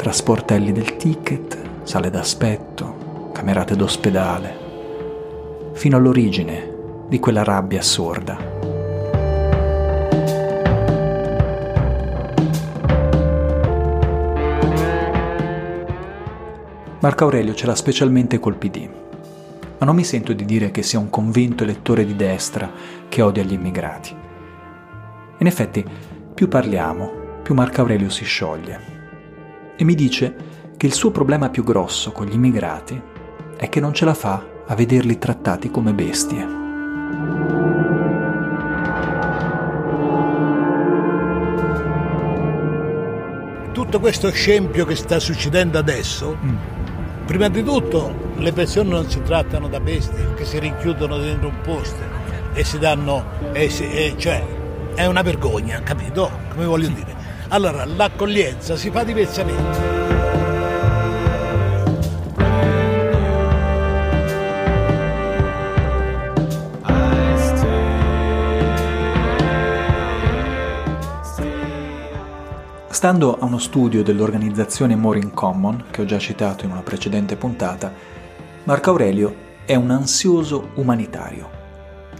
tra 0.06 0.14
sportelli 0.14 0.70
del 0.70 0.96
ticket, 0.96 1.82
sale 1.82 2.10
d'aspetto, 2.10 3.30
camerate 3.32 3.74
d'ospedale, 3.74 5.72
fino 5.72 5.96
all'origine 5.96 6.74
di 7.08 7.18
quella 7.18 7.42
rabbia 7.42 7.80
assurda. 7.80 8.38
Marco 17.00 17.24
Aurelio 17.24 17.54
ce 17.54 17.66
l'ha 17.66 17.74
specialmente 17.74 18.38
col 18.38 18.54
PD, 18.54 18.88
ma 19.78 19.86
non 19.86 19.96
mi 19.96 20.04
sento 20.04 20.32
di 20.32 20.44
dire 20.44 20.70
che 20.70 20.84
sia 20.84 21.00
un 21.00 21.10
convinto 21.10 21.64
elettore 21.64 22.06
di 22.06 22.14
destra 22.14 22.70
che 23.08 23.22
odia 23.22 23.42
gli 23.42 23.54
immigrati. 23.54 24.14
In 25.38 25.46
effetti, 25.48 25.84
più 26.32 26.46
parliamo, 26.46 27.10
più 27.42 27.56
Marco 27.56 27.80
Aurelio 27.80 28.08
si 28.08 28.24
scioglie 28.24 28.94
e 29.76 29.84
mi 29.84 29.94
dice 29.94 30.34
che 30.76 30.86
il 30.86 30.92
suo 30.92 31.10
problema 31.10 31.50
più 31.50 31.62
grosso 31.62 32.12
con 32.12 32.26
gli 32.26 32.34
immigrati 32.34 33.00
è 33.56 33.68
che 33.68 33.80
non 33.80 33.92
ce 33.92 34.04
la 34.04 34.14
fa 34.14 34.44
a 34.66 34.74
vederli 34.74 35.18
trattati 35.18 35.70
come 35.70 35.92
bestie. 35.92 36.64
Tutto 43.72 44.00
questo 44.00 44.30
scempio 44.30 44.84
che 44.84 44.96
sta 44.96 45.18
succedendo 45.18 45.78
adesso 45.78 46.36
mm 46.42 46.76
Prima 47.26 47.48
di 47.48 47.64
tutto 47.64 48.32
le 48.36 48.52
persone 48.52 48.88
non 48.88 49.10
si 49.10 49.20
trattano 49.20 49.66
da 49.66 49.80
bestie 49.80 50.34
che 50.34 50.44
si 50.44 50.60
rinchiudono 50.60 51.18
dentro 51.18 51.48
un 51.48 51.60
posto 51.60 51.98
e 52.54 52.62
si 52.62 52.78
danno, 52.78 53.24
e 53.52 53.68
si, 53.68 53.82
e 53.82 54.14
cioè 54.16 54.46
è 54.94 55.06
una 55.06 55.22
vergogna, 55.22 55.82
capito? 55.82 56.30
Come 56.50 56.66
voglio 56.66 56.86
dire. 56.86 57.15
Allora 57.48 57.84
l'accoglienza 57.84 58.76
si 58.76 58.90
fa 58.90 59.04
diversamente. 59.04 59.94
Stando 72.88 73.36
a 73.38 73.44
uno 73.44 73.58
studio 73.58 74.02
dell'organizzazione 74.02 74.96
More 74.96 75.20
in 75.20 75.32
Common, 75.32 75.84
che 75.90 76.00
ho 76.02 76.04
già 76.04 76.18
citato 76.18 76.64
in 76.64 76.72
una 76.72 76.80
precedente 76.80 77.36
puntata, 77.36 77.92
Marco 78.64 78.90
Aurelio 78.90 79.36
è 79.64 79.74
un 79.76 79.90
ansioso 79.90 80.70
umanitario, 80.74 81.48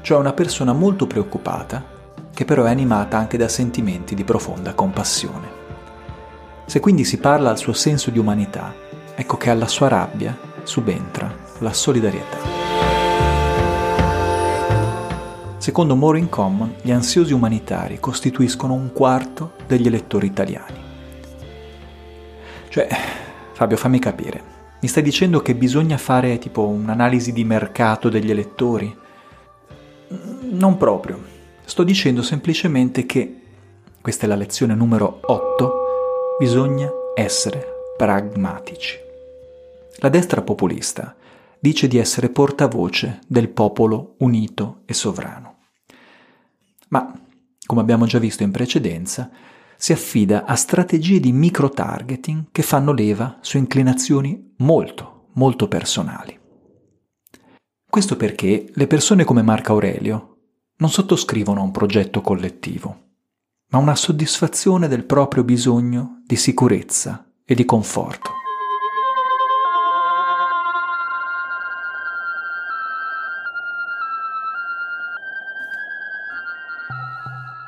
cioè 0.02 0.18
una 0.18 0.34
persona 0.34 0.72
molto 0.72 1.06
preoccupata, 1.06 1.95
che 2.36 2.44
però 2.44 2.64
è 2.64 2.70
animata 2.70 3.16
anche 3.16 3.38
da 3.38 3.48
sentimenti 3.48 4.14
di 4.14 4.22
profonda 4.22 4.74
compassione. 4.74 5.48
Se 6.66 6.80
quindi 6.80 7.02
si 7.02 7.16
parla 7.16 7.48
al 7.48 7.56
suo 7.56 7.72
senso 7.72 8.10
di 8.10 8.18
umanità, 8.18 8.74
ecco 9.14 9.38
che 9.38 9.48
alla 9.48 9.66
sua 9.66 9.88
rabbia 9.88 10.36
subentra 10.62 11.34
la 11.60 11.72
solidarietà. 11.72 12.36
Secondo 15.56 15.96
More 15.96 16.18
in 16.18 16.28
Common, 16.28 16.74
gli 16.82 16.90
ansiosi 16.90 17.32
umanitari 17.32 17.98
costituiscono 18.00 18.74
un 18.74 18.92
quarto 18.92 19.52
degli 19.66 19.86
elettori 19.86 20.26
italiani. 20.26 20.78
Cioè, 22.68 22.86
Fabio, 23.54 23.78
fammi 23.78 23.98
capire, 23.98 24.42
mi 24.82 24.88
stai 24.88 25.02
dicendo 25.02 25.40
che 25.40 25.54
bisogna 25.54 25.96
fare 25.96 26.36
tipo 26.36 26.66
un'analisi 26.66 27.32
di 27.32 27.44
mercato 27.44 28.10
degli 28.10 28.30
elettori? 28.30 28.94
Non 30.50 30.76
proprio. 30.76 31.35
Sto 31.66 31.82
dicendo 31.82 32.22
semplicemente 32.22 33.04
che, 33.04 33.40
questa 34.00 34.24
è 34.24 34.28
la 34.28 34.36
lezione 34.36 34.74
numero 34.74 35.20
8, 35.22 35.74
bisogna 36.38 36.88
essere 37.14 37.66
pragmatici. 37.98 38.96
La 39.96 40.08
destra 40.08 40.40
populista 40.40 41.14
dice 41.58 41.88
di 41.88 41.98
essere 41.98 42.30
portavoce 42.30 43.18
del 43.26 43.50
popolo 43.50 44.14
unito 44.18 44.82
e 44.86 44.94
sovrano 44.94 45.56
ma, 46.88 47.12
come 47.64 47.80
abbiamo 47.80 48.06
già 48.06 48.18
visto 48.18 48.42
in 48.42 48.50
precedenza, 48.50 49.30
si 49.76 49.92
affida 49.92 50.44
a 50.44 50.54
strategie 50.54 51.20
di 51.20 51.32
micro-targeting 51.32 52.46
che 52.50 52.62
fanno 52.62 52.92
leva 52.92 53.38
su 53.40 53.58
inclinazioni 53.58 54.54
molto, 54.58 55.28
molto 55.34 55.68
personali. 55.68 56.38
Questo 57.88 58.16
perché 58.16 58.70
le 58.72 58.86
persone 58.86 59.24
come 59.24 59.42
Marco 59.42 59.72
Aurelio 59.72 60.35
non 60.78 60.90
sottoscrivono 60.90 61.62
un 61.62 61.70
progetto 61.70 62.20
collettivo, 62.20 63.04
ma 63.68 63.78
una 63.78 63.94
soddisfazione 63.94 64.88
del 64.88 65.04
proprio 65.04 65.42
bisogno 65.42 66.20
di 66.24 66.36
sicurezza 66.36 67.26
e 67.44 67.54
di 67.54 67.64
conforto. 67.64 68.30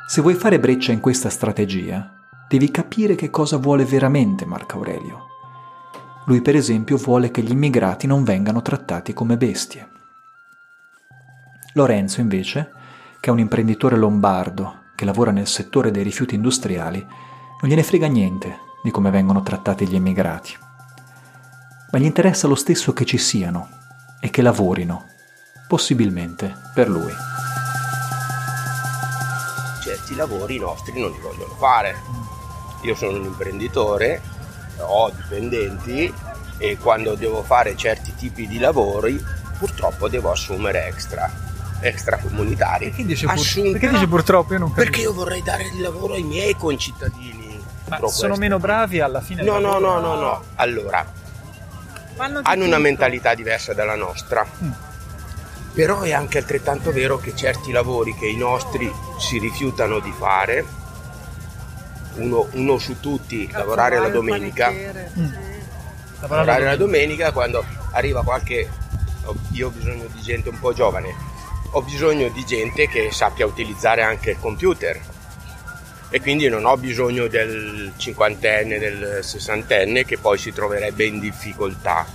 Se 0.07 0.21
vuoi 0.21 0.35
fare 0.35 0.59
breccia 0.59 0.93
in 0.93 1.01
questa 1.01 1.31
strategia, 1.31 2.13
devi 2.49 2.71
capire 2.71 3.15
che 3.15 3.31
cosa 3.31 3.57
vuole 3.57 3.85
veramente 3.85 4.45
Marco 4.45 4.77
Aurelio. 4.77 5.27
Lui 6.27 6.43
per 6.43 6.57
esempio 6.57 6.97
vuole 6.97 7.31
che 7.31 7.43
gli 7.43 7.53
immigrati 7.53 8.07
non 8.07 8.25
vengano 8.25 8.61
trattati 8.61 9.13
come 9.15 9.37
bestie. 9.37 9.89
Lorenzo 11.75 12.21
invece, 12.21 12.73
che 13.21 13.31
è 13.31 13.33
un 13.33 13.39
imprenditore 13.39 13.97
lombardo 13.97 14.87
che 14.95 15.05
lavora 15.05 15.31
nel 15.31 15.47
settore 15.47 15.93
dei 15.93 16.03
rifiuti 16.03 16.35
industriali, 16.35 16.99
non 16.99 17.71
gliene 17.71 17.85
frega 17.85 18.09
niente 18.09 18.59
di 18.83 18.91
come 18.91 19.11
vengono 19.11 19.43
trattati 19.43 19.87
gli 19.87 19.95
immigrati. 19.95 20.57
Ma 21.93 21.99
gli 21.99 22.05
interessa 22.05 22.49
lo 22.49 22.57
stesso 22.57 22.93
che 22.93 23.05
ci 23.05 23.17
siano 23.17 23.69
e 24.21 24.31
che 24.31 24.43
lavorino, 24.43 25.07
possibilmente 25.69 26.53
per 26.75 26.89
lui. 26.89 27.13
Certi 29.83 30.17
lavori 30.17 30.57
i 30.57 30.59
nostri 30.59 31.01
non 31.01 31.13
li 31.13 31.19
vogliono 31.21 31.55
fare. 31.55 31.95
Io 32.83 32.97
sono 32.97 33.19
un 33.19 33.25
imprenditore, 33.25 34.21
ho 34.79 35.11
dipendenti 35.11 36.13
e 36.59 36.77
quando 36.77 37.15
devo 37.15 37.45
fare 37.45 37.77
certi 37.77 38.15
tipi 38.17 38.49
di 38.49 38.59
lavori 38.59 39.17
purtroppo 39.59 40.09
devo 40.09 40.33
assumere 40.33 40.87
extra 40.87 41.47
extracomunitari. 41.81 42.87
Perché 42.89 43.05
dice, 43.05 43.27
pur- 43.27 43.71
perché 43.73 43.89
dice 43.89 44.07
purtroppo? 44.07 44.53
Io 44.53 44.59
non 44.59 44.69
capisco. 44.73 44.91
Perché 44.91 45.05
io 45.07 45.13
vorrei 45.13 45.43
dare 45.43 45.65
il 45.65 45.81
lavoro 45.81 46.15
ai 46.15 46.23
miei 46.23 46.55
concittadini. 46.55 47.47
Ma 47.89 47.97
sono 47.97 48.09
questo. 48.11 48.37
meno 48.37 48.59
bravi 48.59 49.01
alla 49.01 49.21
fine? 49.21 49.43
No, 49.43 49.59
no, 49.59 49.79
no, 49.79 49.99
no, 50.01 50.15
no. 50.15 50.43
Allora, 50.57 51.11
hanno 52.17 52.41
una 52.43 52.65
tutto. 52.65 52.79
mentalità 52.79 53.35
diversa 53.35 53.73
dalla 53.73 53.95
nostra. 53.95 54.47
Mm. 54.63 54.71
Però 55.73 56.01
è 56.01 56.13
anche 56.13 56.39
altrettanto 56.39 56.91
vero 56.93 57.19
che 57.19 57.37
certi 57.37 57.71
lavori 57.71 58.15
che 58.17 58.27
i 58.27 58.37
nostri 58.37 58.93
si 59.19 59.39
rifiutano 59.39 60.01
di 60.01 60.13
fare, 60.17 60.65
uno, 62.17 62.49
uno 62.53 62.79
su 62.79 62.99
tutti, 62.99 63.49
lavorare 63.53 64.01
la 64.01 64.09
domenica, 64.09 64.73
lavorare 66.21 66.65
la 66.65 66.77
domenica 66.77 67.31
quando 67.33 67.65
arriva 67.93 68.25
qualche 68.25 68.69
ho- 69.25 69.37
io 69.53 69.69
ho 69.69 69.71
bisogno 69.71 70.07
di 70.13 70.21
gente 70.21 70.49
un 70.49 70.59
po' 70.59 70.73
giovane 70.73 71.15
ho 71.73 71.83
bisogno 71.83 72.29
di 72.29 72.45
gente 72.45 72.89
che 72.89 73.11
sappia 73.13 73.47
utilizzare 73.47 74.03
anche 74.03 74.31
il 74.31 74.39
computer 74.41 75.01
e 76.11 76.21
quindi 76.21 76.49
non 76.49 76.65
ho 76.65 76.77
bisogno 76.77 77.27
del 77.27 77.93
cinquantenne 77.97 78.79
del 78.79 79.19
sessantenne 79.23 80.05
che 80.05 80.19
poi 80.19 80.39
si 80.39 80.53
troverebbe 80.53 81.05
in 81.05 81.21
difficoltà 81.21 82.07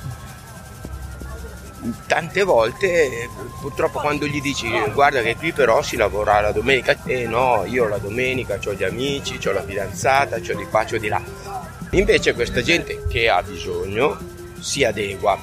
tante 2.07 2.43
volte 2.43 3.29
purtroppo 3.59 3.99
quando 3.99 4.25
gli 4.25 4.41
dici 4.41 4.67
guarda 4.93 5.21
che 5.21 5.35
qui 5.35 5.51
però 5.51 5.81
si 5.81 5.97
lavora 5.97 6.39
la 6.39 6.51
domenica 6.51 6.97
e 7.05 7.27
no 7.27 7.65
io 7.65 7.87
la 7.87 7.97
domenica 7.97 8.57
ho 8.63 8.73
gli 8.73 8.83
amici 8.83 9.37
ho 9.45 9.51
la 9.51 9.63
fidanzata 9.63 10.37
ho 10.37 10.55
di 10.55 10.65
qua 10.65 10.85
ho 10.89 10.97
di 10.97 11.07
là 11.07 11.61
Invece 11.93 12.33
questa 12.33 12.63
gente 12.63 13.05
che 13.07 13.29
ha 13.29 13.43
bisogno 13.43 14.17
si 14.59 14.83
adegua. 14.83 15.39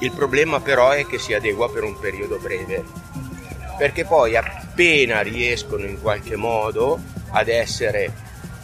Il 0.00 0.10
problema 0.10 0.60
però 0.60 0.90
è 0.90 1.06
che 1.06 1.20
si 1.20 1.34
adegua 1.34 1.70
per 1.70 1.84
un 1.84 1.96
periodo 2.00 2.36
breve. 2.38 2.82
Perché 3.76 4.04
poi 4.04 4.36
appena 4.36 5.20
riescono 5.20 5.84
in 5.84 6.00
qualche 6.00 6.36
modo 6.36 7.00
ad 7.30 7.48
essere 7.48 8.12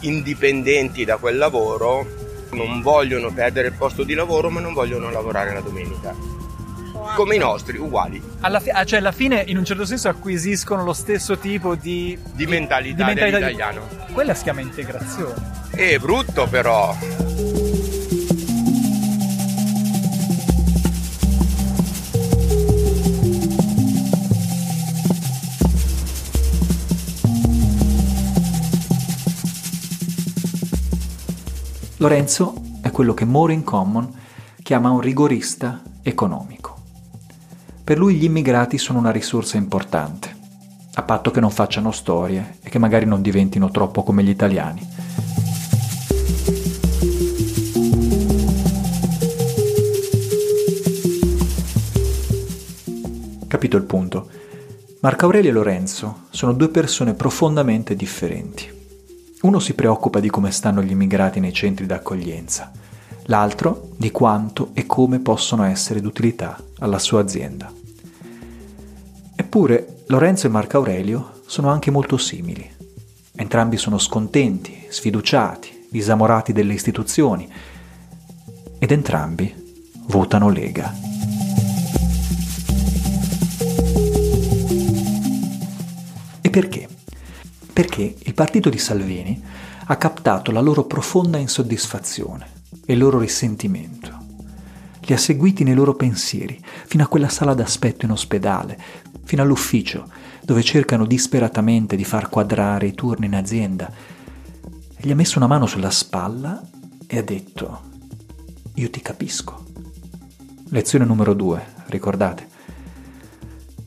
indipendenti 0.01 1.03
da 1.05 1.17
quel 1.17 1.37
lavoro, 1.37 2.07
non 2.51 2.81
vogliono 2.81 3.31
perdere 3.31 3.67
il 3.67 3.73
posto 3.73 4.03
di 4.03 4.13
lavoro 4.13 4.49
ma 4.49 4.59
non 4.59 4.73
vogliono 4.73 5.09
lavorare 5.09 5.53
la 5.53 5.61
domenica. 5.61 6.13
Come 7.15 7.35
i 7.35 7.39
nostri, 7.39 7.77
uguali. 7.77 8.21
Alla, 8.41 8.59
fi- 8.59 8.69
ah, 8.69 8.85
cioè, 8.85 8.99
alla 8.99 9.11
fine, 9.11 9.43
in 9.47 9.57
un 9.57 9.65
certo 9.65 9.85
senso, 9.85 10.07
acquisiscono 10.07 10.83
lo 10.83 10.93
stesso 10.93 11.37
tipo 11.37 11.75
di, 11.75 12.17
Di 12.33 12.45
mentalità 12.45 13.07
di- 13.07 13.15
dell'italiano. 13.15 13.87
Quella 14.13 14.33
si 14.33 14.43
chiama 14.43 14.61
integrazione. 14.61 15.33
È 15.71 15.97
brutto 15.97 16.47
però. 16.47 16.95
Lorenzo 32.01 32.55
è 32.81 32.89
quello 32.89 33.13
che 33.13 33.25
More 33.25 33.53
in 33.53 33.63
Common 33.63 34.11
chiama 34.63 34.89
un 34.89 35.01
rigorista 35.01 35.83
economico. 36.01 36.75
Per 37.83 37.95
lui 37.95 38.15
gli 38.15 38.23
immigrati 38.23 38.79
sono 38.79 38.97
una 38.97 39.11
risorsa 39.11 39.57
importante, 39.57 40.35
a 40.95 41.03
patto 41.03 41.29
che 41.29 41.39
non 41.39 41.51
facciano 41.51 41.91
storie 41.91 42.57
e 42.63 42.71
che 42.71 42.79
magari 42.79 43.05
non 43.05 43.21
diventino 43.21 43.69
troppo 43.69 44.01
come 44.01 44.23
gli 44.23 44.29
italiani. 44.29 44.81
Capito 53.47 53.77
il 53.77 53.83
punto? 53.83 54.29
Marco 55.01 55.25
Aurelio 55.25 55.51
e 55.51 55.53
Lorenzo 55.53 56.21
sono 56.31 56.53
due 56.53 56.69
persone 56.69 57.13
profondamente 57.13 57.95
differenti. 57.95 58.80
Uno 59.41 59.59
si 59.59 59.73
preoccupa 59.73 60.19
di 60.19 60.29
come 60.29 60.51
stanno 60.51 60.83
gli 60.83 60.91
immigrati 60.91 61.39
nei 61.39 61.51
centri 61.51 61.87
d'accoglienza, 61.87 62.71
l'altro 63.23 63.89
di 63.97 64.11
quanto 64.11 64.69
e 64.73 64.85
come 64.85 65.19
possono 65.19 65.63
essere 65.63 65.99
d'utilità 65.99 66.61
alla 66.79 66.99
sua 66.99 67.21
azienda. 67.21 67.71
Eppure 69.35 70.03
Lorenzo 70.07 70.45
e 70.45 70.49
Marco 70.51 70.77
Aurelio 70.77 71.41
sono 71.47 71.69
anche 71.69 71.89
molto 71.89 72.17
simili. 72.17 72.69
Entrambi 73.33 73.77
sono 73.77 73.97
scontenti, 73.97 74.85
sfiduciati, 74.87 75.87
disamorati 75.89 76.53
delle 76.53 76.73
istituzioni 76.73 77.51
ed 78.77 78.91
entrambi 78.91 79.53
votano 80.05 80.49
Lega. 80.49 81.10
Perché 87.81 88.15
il 88.15 88.35
partito 88.35 88.69
di 88.69 88.77
Salvini 88.77 89.41
ha 89.85 89.95
captato 89.95 90.51
la 90.51 90.59
loro 90.59 90.83
profonda 90.83 91.39
insoddisfazione 91.39 92.45
e 92.85 92.93
il 92.93 92.99
loro 92.99 93.17
risentimento. 93.17 94.19
Li 94.99 95.15
ha 95.15 95.17
seguiti 95.17 95.63
nei 95.63 95.73
loro 95.73 95.95
pensieri, 95.95 96.63
fino 96.85 97.03
a 97.03 97.07
quella 97.07 97.27
sala 97.27 97.55
d'aspetto 97.55 98.05
in 98.05 98.11
ospedale, 98.11 98.79
fino 99.23 99.41
all'ufficio, 99.41 100.07
dove 100.43 100.61
cercano 100.61 101.07
disperatamente 101.07 101.95
di 101.95 102.03
far 102.03 102.29
quadrare 102.29 102.85
i 102.85 102.93
turni 102.93 103.25
in 103.25 103.33
azienda. 103.33 103.91
Gli 104.99 105.09
ha 105.09 105.15
messo 105.15 105.39
una 105.39 105.47
mano 105.47 105.65
sulla 105.65 105.89
spalla 105.89 106.61
e 107.07 107.17
ha 107.17 107.23
detto, 107.23 107.81
io 108.75 108.91
ti 108.91 109.01
capisco. 109.01 109.65
Lezione 110.69 111.05
numero 111.05 111.33
due, 111.33 111.65
ricordate? 111.87 112.47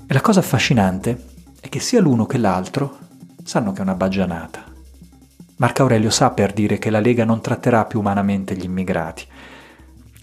E 0.05 0.13
la 0.13 0.21
cosa 0.21 0.41
affascinante 0.41 1.27
è 1.61 1.69
che 1.69 1.79
sia 1.79 2.01
l'uno 2.01 2.27
che 2.27 2.39
l'altro 2.39 3.03
sanno 3.45 3.73
che 3.73 3.79
è 3.79 3.83
una 3.83 3.95
baggianata. 3.95 4.65
Marco 5.57 5.83
Aurelio 5.83 6.11
sa 6.11 6.31
per 6.31 6.53
dire 6.53 6.79
che 6.79 6.91
la 6.91 6.99
Lega 6.99 7.25
non 7.25 7.41
tratterà 7.41 7.85
più 7.85 8.01
umanamente 8.01 8.57
gli 8.57 8.65
immigrati. 8.65 9.25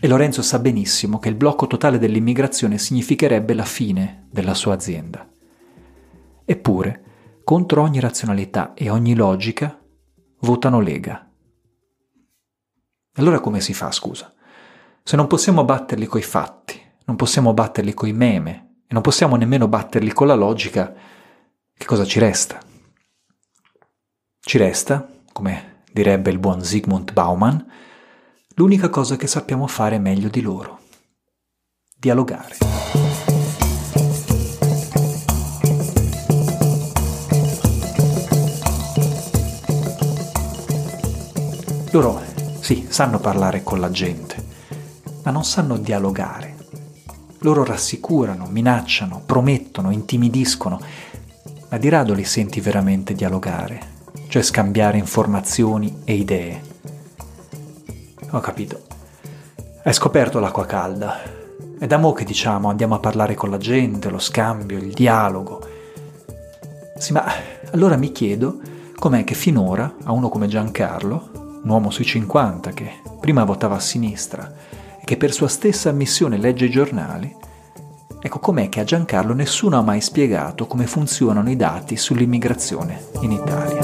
E 0.03 0.07
Lorenzo 0.07 0.41
sa 0.41 0.59
benissimo 0.59 1.19
che 1.19 1.29
il 1.29 1.35
blocco 1.35 1.67
totale 1.67 1.99
dell'immigrazione 1.99 2.77
significherebbe 2.77 3.53
la 3.53 3.63
fine 3.63 4.27
della 4.29 4.55
sua 4.55 4.73
azienda. 4.73 5.25
Eppure, 6.43 7.03
contro 7.43 7.83
ogni 7.83 7.99
razionalità 7.99 8.73
e 8.73 8.89
ogni 8.89 9.13
logica, 9.13 9.79
votano 10.39 10.79
Lega. 10.79 11.29
Allora 13.15 13.39
come 13.39 13.61
si 13.61 13.73
fa, 13.73 13.91
scusa? 13.91 14.33
Se 15.03 15.15
non 15.15 15.27
possiamo 15.27 15.63
batterli 15.63 16.07
coi 16.07 16.23
fatti, 16.23 16.81
non 17.05 17.15
possiamo 17.15 17.53
batterli 17.53 17.93
coi 17.93 18.13
meme 18.13 18.79
e 18.87 18.93
non 18.93 19.01
possiamo 19.01 19.35
nemmeno 19.35 19.67
batterli 19.67 20.11
con 20.11 20.27
la 20.27 20.35
logica, 20.35 20.93
che 21.77 21.85
cosa 21.85 22.05
ci 22.05 22.19
resta? 22.19 22.69
Ci 24.43 24.57
resta, 24.57 25.07
come 25.31 25.83
direbbe 25.93 26.31
il 26.31 26.39
buon 26.39 26.63
Zygmunt 26.63 27.13
Bauman, 27.13 27.63
l'unica 28.55 28.89
cosa 28.89 29.15
che 29.15 29.27
sappiamo 29.27 29.67
fare 29.67 29.99
meglio 29.99 30.29
di 30.29 30.41
loro. 30.41 30.79
Dialogare. 31.95 32.57
Loro, 41.91 42.21
sì, 42.61 42.87
sanno 42.89 43.19
parlare 43.19 43.61
con 43.61 43.79
la 43.79 43.91
gente, 43.91 44.43
ma 45.23 45.29
non 45.29 45.45
sanno 45.45 45.77
dialogare. 45.77 46.55
Loro 47.41 47.63
rassicurano, 47.63 48.47
minacciano, 48.47 49.21
promettono, 49.23 49.91
intimidiscono, 49.91 50.81
ma 51.69 51.77
di 51.77 51.89
rado 51.89 52.15
li 52.15 52.25
senti 52.25 52.59
veramente 52.59 53.13
dialogare, 53.13 53.90
cioè 54.31 54.43
scambiare 54.43 54.97
informazioni 54.97 56.03
e 56.05 56.13
idee. 56.13 56.61
Ho 58.29 58.39
capito. 58.39 58.83
Hai 59.83 59.93
scoperto 59.93 60.39
l'acqua 60.39 60.65
calda. 60.65 61.19
È 61.77 61.85
da 61.85 61.97
mo' 61.97 62.13
che 62.13 62.23
diciamo 62.23 62.69
andiamo 62.69 62.95
a 62.95 62.99
parlare 62.99 63.35
con 63.35 63.49
la 63.49 63.57
gente, 63.57 64.09
lo 64.09 64.19
scambio, 64.19 64.77
il 64.77 64.93
dialogo. 64.93 65.67
Sì, 66.97 67.11
ma 67.11 67.25
allora 67.73 67.97
mi 67.97 68.13
chiedo 68.13 68.61
com'è 68.95 69.25
che 69.25 69.33
finora 69.33 69.95
a 70.01 70.13
uno 70.13 70.29
come 70.29 70.47
Giancarlo, 70.47 71.59
un 71.63 71.69
uomo 71.69 71.89
sui 71.89 72.05
50 72.05 72.71
che 72.71 73.01
prima 73.19 73.43
votava 73.43 73.75
a 73.75 73.81
sinistra 73.81 74.49
e 74.97 75.03
che 75.03 75.17
per 75.17 75.33
sua 75.33 75.49
stessa 75.49 75.89
ammissione 75.89 76.37
legge 76.37 76.67
i 76.67 76.69
giornali, 76.69 77.35
ecco 78.21 78.39
com'è 78.39 78.69
che 78.69 78.79
a 78.79 78.83
Giancarlo 78.83 79.33
nessuno 79.33 79.77
ha 79.77 79.81
mai 79.81 79.99
spiegato 79.99 80.67
come 80.67 80.85
funzionano 80.85 81.49
i 81.49 81.55
dati 81.55 81.97
sull'immigrazione 81.97 83.05
in 83.21 83.31
Italia. 83.31 83.81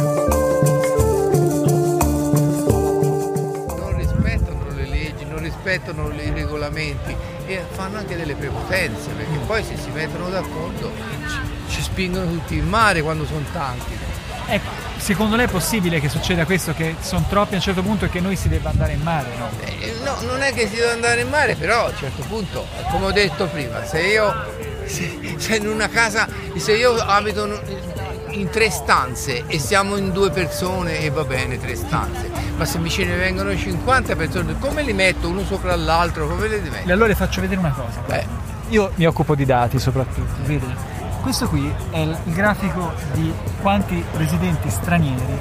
Non 3.76 3.96
rispettano 3.96 4.66
le 4.76 4.88
leggi, 4.88 5.26
non 5.26 5.40
rispettano 5.40 6.12
i 6.12 6.30
regolamenti 6.32 7.16
e 7.48 7.64
fanno 7.72 7.98
anche 7.98 8.16
delle 8.16 8.36
prepotenze, 8.36 9.10
perché 9.12 9.38
poi 9.46 9.64
se 9.64 9.76
si 9.78 9.90
mettono 9.90 10.30
d'accordo 10.30 10.92
ci, 11.28 11.76
ci 11.76 11.82
spingono 11.82 12.30
tutti 12.30 12.58
in 12.58 12.68
mare 12.68 13.02
quando 13.02 13.26
sono 13.26 13.46
tanti. 13.52 13.92
Ecco, 14.50 14.87
secondo 15.08 15.38
lei 15.38 15.46
è 15.46 15.50
possibile 15.50 16.02
che 16.02 16.10
succeda 16.10 16.44
questo, 16.44 16.74
che 16.74 16.98
sono 17.00 17.24
troppi 17.30 17.54
a 17.54 17.56
un 17.56 17.62
certo 17.62 17.82
punto 17.82 18.04
e 18.04 18.10
che 18.10 18.20
noi 18.20 18.36
si 18.36 18.50
debba 18.50 18.72
andare 18.72 18.92
in 18.92 19.02
mare, 19.04 19.30
no? 19.38 19.50
Eh, 19.64 19.94
no, 20.04 20.18
non 20.30 20.42
è 20.42 20.52
che 20.52 20.68
si 20.68 20.76
deve 20.76 20.92
andare 20.92 21.22
in 21.22 21.30
mare, 21.30 21.56
però 21.56 21.86
a 21.86 21.90
un 21.92 21.96
certo 21.96 22.24
punto, 22.24 22.68
come 22.92 23.06
ho 23.06 23.12
detto 23.14 23.46
prima, 23.46 23.86
se 23.86 24.02
io 24.02 24.36
se, 24.84 25.36
se 25.38 25.56
in 25.56 25.68
una 25.70 25.88
casa, 25.88 26.28
se 26.58 26.76
io 26.76 26.94
abito 26.96 27.48
in 28.32 28.50
tre 28.50 28.70
stanze 28.70 29.46
e 29.48 29.60
siamo 29.60 29.96
in 29.96 30.12
due 30.12 30.30
persone 30.30 31.00
e 31.00 31.10
va 31.10 31.24
bene 31.24 31.58
tre 31.58 31.76
stanze, 31.76 32.30
ma 32.58 32.66
se 32.66 32.78
mi 32.78 32.90
ce 32.90 33.06
ne 33.06 33.16
vengono 33.16 33.56
50 33.56 34.14
persone, 34.18 34.60
come 34.60 34.82
li 34.82 34.92
metto 34.92 35.30
uno 35.30 35.46
sopra 35.46 35.74
l'altro? 35.78 36.28
Come 36.28 36.50
li 36.50 36.70
metto? 36.70 36.90
E 36.90 36.92
allora 36.92 37.08
le 37.08 37.16
faccio 37.16 37.40
vedere 37.40 37.62
una 37.62 37.72
cosa. 37.72 38.02
Beh. 38.06 38.26
Io 38.72 38.92
mi 38.96 39.06
occupo 39.06 39.36
di 39.36 39.46
dati 39.46 39.80
soprattutto, 39.80 40.44
vedi? 40.44 40.96
Questo 41.28 41.50
qui 41.50 41.70
è 41.90 41.98
il 41.98 42.18
grafico 42.24 42.94
di 43.12 43.34
quanti 43.60 44.02
residenti 44.14 44.70
stranieri 44.70 45.38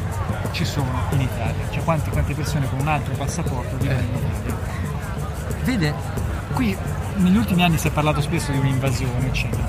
ci 0.50 0.64
sono 0.64 0.90
in 1.10 1.20
Italia, 1.20 1.62
cioè 1.70 1.84
quanti, 1.84 2.10
quante 2.10 2.34
persone 2.34 2.68
con 2.68 2.80
un 2.80 2.88
altro 2.88 3.14
passaporto 3.14 3.76
vivono 3.76 4.00
in 4.00 4.08
Italia. 4.16 4.56
Vede, 5.62 5.94
qui 6.54 6.76
negli 7.18 7.36
ultimi 7.36 7.62
anni 7.62 7.78
si 7.78 7.86
è 7.86 7.92
parlato 7.92 8.20
spesso 8.20 8.50
di 8.50 8.58
un'invasione, 8.58 9.28
eccetera. 9.28 9.62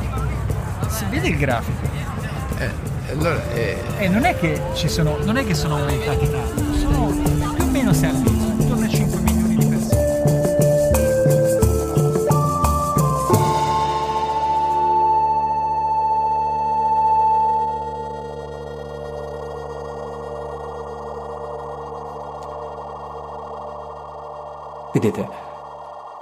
Si 0.88 1.06
vede 1.06 1.28
il 1.28 1.38
grafico. 1.38 1.88
Eh, 2.58 2.72
allora, 3.12 3.52
eh... 3.54 3.84
E 4.00 4.08
non 4.08 4.26
è 4.26 4.36
che 4.40 4.60
ci 4.74 4.90
sono, 4.90 5.20
non 5.24 5.38
è 5.38 5.46
che 5.46 5.54
sono 5.54 5.76
aumentati 5.76 6.32
tanto, 6.32 6.74
sono 6.74 7.06
più 7.54 7.64
o 7.64 7.68
meno 7.68 7.94
si 7.94 8.06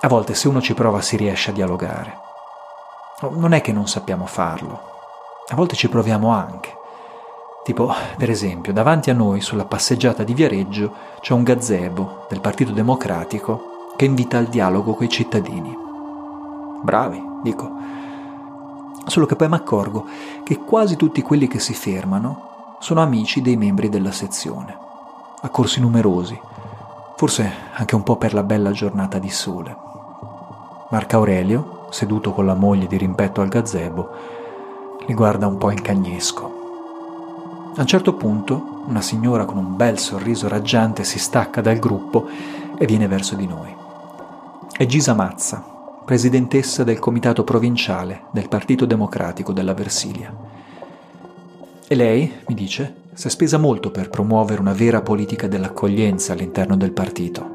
a 0.05 0.07
volte 0.07 0.35
se 0.35 0.47
uno 0.47 0.61
ci 0.61 0.75
prova 0.75 1.01
si 1.01 1.17
riesce 1.17 1.49
a 1.49 1.53
dialogare. 1.53 2.19
Non 3.31 3.53
è 3.53 3.61
che 3.61 3.71
non 3.71 3.87
sappiamo 3.87 4.27
farlo, 4.27 4.79
a 5.47 5.55
volte 5.55 5.75
ci 5.75 5.89
proviamo 5.89 6.29
anche. 6.29 6.73
Tipo, 7.63 7.91
per 8.15 8.29
esempio, 8.29 8.71
davanti 8.71 9.09
a 9.09 9.15
noi 9.15 9.41
sulla 9.41 9.65
passeggiata 9.65 10.23
di 10.23 10.35
Viareggio 10.35 10.93
c'è 11.21 11.33
un 11.33 11.41
gazebo 11.41 12.27
del 12.29 12.39
Partito 12.39 12.71
Democratico 12.71 13.93
che 13.95 14.05
invita 14.05 14.37
al 14.37 14.45
dialogo 14.45 14.93
coi 14.93 15.09
cittadini. 15.09 15.75
Bravi, 16.83 17.23
dico. 17.41 17.71
Solo 19.07 19.25
che 19.25 19.35
poi 19.35 19.49
mi 19.49 19.55
accorgo 19.55 20.05
che 20.43 20.59
quasi 20.59 20.95
tutti 20.97 21.23
quelli 21.23 21.47
che 21.47 21.59
si 21.59 21.73
fermano 21.73 22.75
sono 22.77 23.01
amici 23.01 23.41
dei 23.41 23.57
membri 23.57 23.89
della 23.89 24.11
sezione, 24.11 24.77
accorsi 25.41 25.79
numerosi, 25.79 26.39
forse 27.15 27.51
anche 27.73 27.95
un 27.95 28.03
po' 28.03 28.17
per 28.17 28.35
la 28.35 28.43
bella 28.43 28.69
giornata 28.69 29.17
di 29.17 29.31
sole. 29.31 29.84
Marco 30.87 31.15
Aurelio, 31.15 31.87
seduto 31.89 32.31
con 32.31 32.45
la 32.45 32.53
moglie 32.53 32.85
di 32.85 32.95
rimpetto 32.97 33.41
al 33.41 33.47
gazebo, 33.47 34.09
li 35.07 35.15
guarda 35.15 35.47
un 35.47 35.57
po' 35.57 35.71
in 35.71 35.81
cagnesco. 35.81 37.73
A 37.75 37.81
un 37.81 37.87
certo 37.87 38.13
punto 38.13 38.83
una 38.85 39.01
signora 39.01 39.45
con 39.45 39.57
un 39.57 39.75
bel 39.75 39.97
sorriso 39.97 40.47
raggiante 40.47 41.03
si 41.03 41.17
stacca 41.17 41.61
dal 41.61 41.79
gruppo 41.79 42.27
e 42.77 42.85
viene 42.85 43.07
verso 43.07 43.33
di 43.35 43.47
noi. 43.47 43.75
È 44.77 44.85
Gisa 44.85 45.15
Mazza, 45.15 45.65
presidentessa 46.05 46.83
del 46.83 46.99
comitato 46.99 47.43
provinciale 47.43 48.25
del 48.31 48.47
Partito 48.47 48.85
Democratico 48.85 49.53
della 49.53 49.73
Versilia. 49.73 50.31
E 51.87 51.95
lei, 51.95 52.31
mi 52.47 52.53
dice, 52.53 52.95
si 53.13 53.25
è 53.25 53.29
spesa 53.31 53.57
molto 53.57 53.89
per 53.89 54.11
promuovere 54.11 54.61
una 54.61 54.73
vera 54.73 55.01
politica 55.01 55.47
dell'accoglienza 55.47 56.33
all'interno 56.33 56.77
del 56.77 56.91
partito. 56.91 57.49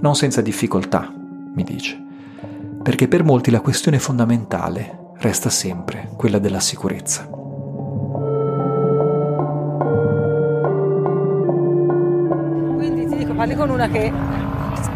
Non 0.00 0.16
senza 0.16 0.40
difficoltà, 0.40 1.12
mi 1.54 1.62
dice, 1.62 2.06
perché 2.88 3.06
per 3.06 3.22
molti 3.22 3.50
la 3.50 3.60
questione 3.60 3.98
fondamentale 3.98 5.10
resta 5.18 5.50
sempre 5.50 6.08
quella 6.16 6.38
della 6.38 6.58
sicurezza. 6.58 7.26
Quindi 12.76 13.06
ti 13.06 13.16
dico, 13.18 13.34
parli 13.34 13.54
con 13.56 13.68
una 13.68 13.88
che 13.88 14.10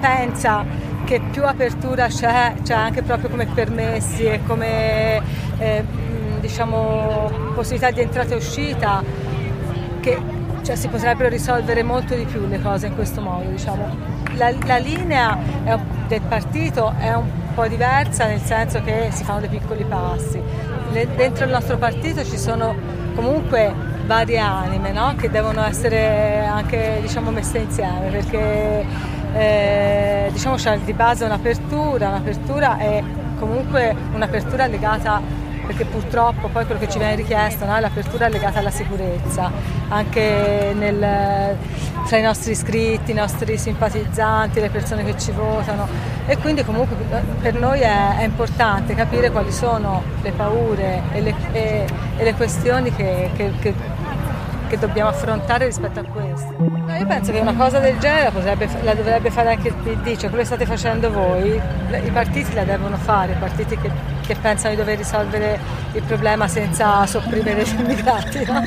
pensa 0.01 0.64
che 1.05 1.20
più 1.30 1.45
apertura 1.45 2.07
c'è, 2.07 2.55
c'è 2.62 2.72
anche 2.72 3.03
proprio 3.03 3.28
come 3.28 3.45
permessi 3.45 4.24
e 4.24 4.40
come 4.47 5.20
eh, 5.59 5.84
diciamo, 6.40 7.30
possibilità 7.55 7.90
di 7.90 8.01
entrata 8.01 8.32
e 8.32 8.36
uscita 8.38 9.05
che 10.01 10.18
cioè, 10.62 10.76
si 10.76 10.88
potrebbero 10.88 11.28
risolvere 11.28 11.82
molto 11.82 12.14
di 12.14 12.24
più 12.24 12.49
le 12.49 12.62
cose 12.62 12.86
in 12.86 12.95
questo 12.95 13.20
modo. 13.20 13.51
Diciamo. 13.51 13.86
La, 14.36 14.51
la 14.64 14.78
linea 14.78 15.36
del 16.09 16.22
partito 16.22 16.95
è 16.99 17.12
un 17.12 17.40
po' 17.55 17.66
diversa 17.66 18.26
nel 18.26 18.40
senso 18.40 18.80
che 18.82 19.09
si 19.11 19.24
fanno 19.24 19.40
dei 19.40 19.48
piccoli 19.48 19.84
passi. 19.84 20.40
Dentro 20.90 21.44
il 21.44 21.50
nostro 21.50 21.78
partito 21.78 22.24
ci 22.24 22.36
sono 22.36 22.74
comunque 23.14 23.72
varie 24.07 24.38
anime 24.38 24.92
no? 24.92 25.14
che 25.16 25.30
devono 25.30 25.64
essere 25.64 26.44
anche 26.44 26.98
diciamo, 27.00 27.30
messe 27.30 27.59
insieme 27.59 28.11
perché 28.11 28.84
eh, 29.34 30.28
diciamo, 30.32 30.57
c'è 30.57 30.78
di 30.78 30.92
base 30.92 31.24
un'apertura, 31.24 32.09
un'apertura 32.09 32.78
è 32.78 33.03
comunque 33.38 33.94
un'apertura 34.14 34.66
legata 34.66 35.20
perché 35.66 35.84
purtroppo 35.84 36.48
poi 36.48 36.64
quello 36.66 36.80
che 36.80 36.88
ci 36.88 36.98
viene 36.98 37.14
richiesto 37.14 37.64
no, 37.64 37.76
è 37.76 37.80
l'apertura 37.80 38.28
legata 38.28 38.58
alla 38.58 38.70
sicurezza, 38.70 39.50
anche 39.88 40.72
nel, 40.76 41.56
tra 42.06 42.16
i 42.16 42.22
nostri 42.22 42.52
iscritti, 42.52 43.12
i 43.12 43.14
nostri 43.14 43.56
simpatizzanti, 43.56 44.60
le 44.60 44.70
persone 44.70 45.04
che 45.04 45.18
ci 45.18 45.30
votano 45.32 46.12
e 46.26 46.36
quindi 46.38 46.64
comunque 46.64 46.96
per 47.40 47.54
noi 47.54 47.80
è, 47.80 48.18
è 48.18 48.24
importante 48.24 48.94
capire 48.94 49.30
quali 49.30 49.50
sono 49.50 50.02
le 50.22 50.30
paure 50.32 51.02
e 51.12 51.20
le, 51.20 51.34
e, 51.52 51.86
e 52.16 52.24
le 52.24 52.34
questioni 52.34 52.94
che, 52.94 53.30
che, 53.34 53.52
che, 53.60 53.74
che, 54.68 54.78
dobbiamo 54.78 55.10
affrontare 55.10 55.66
rispetto 55.66 56.00
a 56.00 56.04
questo. 56.04 56.54
Io 56.98 57.06
penso 57.06 57.32
che 57.32 57.40
una 57.40 57.54
cosa 57.54 57.78
del 57.78 57.98
genere 57.98 58.24
la, 58.24 58.30
potrebbe, 58.30 58.68
la 58.82 58.94
dovrebbe 58.94 59.30
fare 59.30 59.50
anche 59.54 59.68
il 59.68 59.74
PD, 59.74 60.16
cioè 60.16 60.28
quello 60.28 60.36
che 60.38 60.44
state 60.44 60.66
facendo 60.66 61.10
voi, 61.10 61.54
i 61.54 62.10
partiti 62.12 62.54
la 62.54 62.64
devono 62.64 62.96
fare, 62.96 63.32
i 63.32 63.36
partiti 63.36 63.76
che 63.76 63.90
che 64.22 64.34
pensano 64.36 64.70
di 64.70 64.76
dover 64.76 64.96
risolvere 64.96 65.58
il 65.92 66.02
problema 66.02 66.48
senza 66.48 67.04
sopprimere 67.06 67.64
gli 67.64 67.78
immigrati. 67.78 68.44
No? 68.44 68.62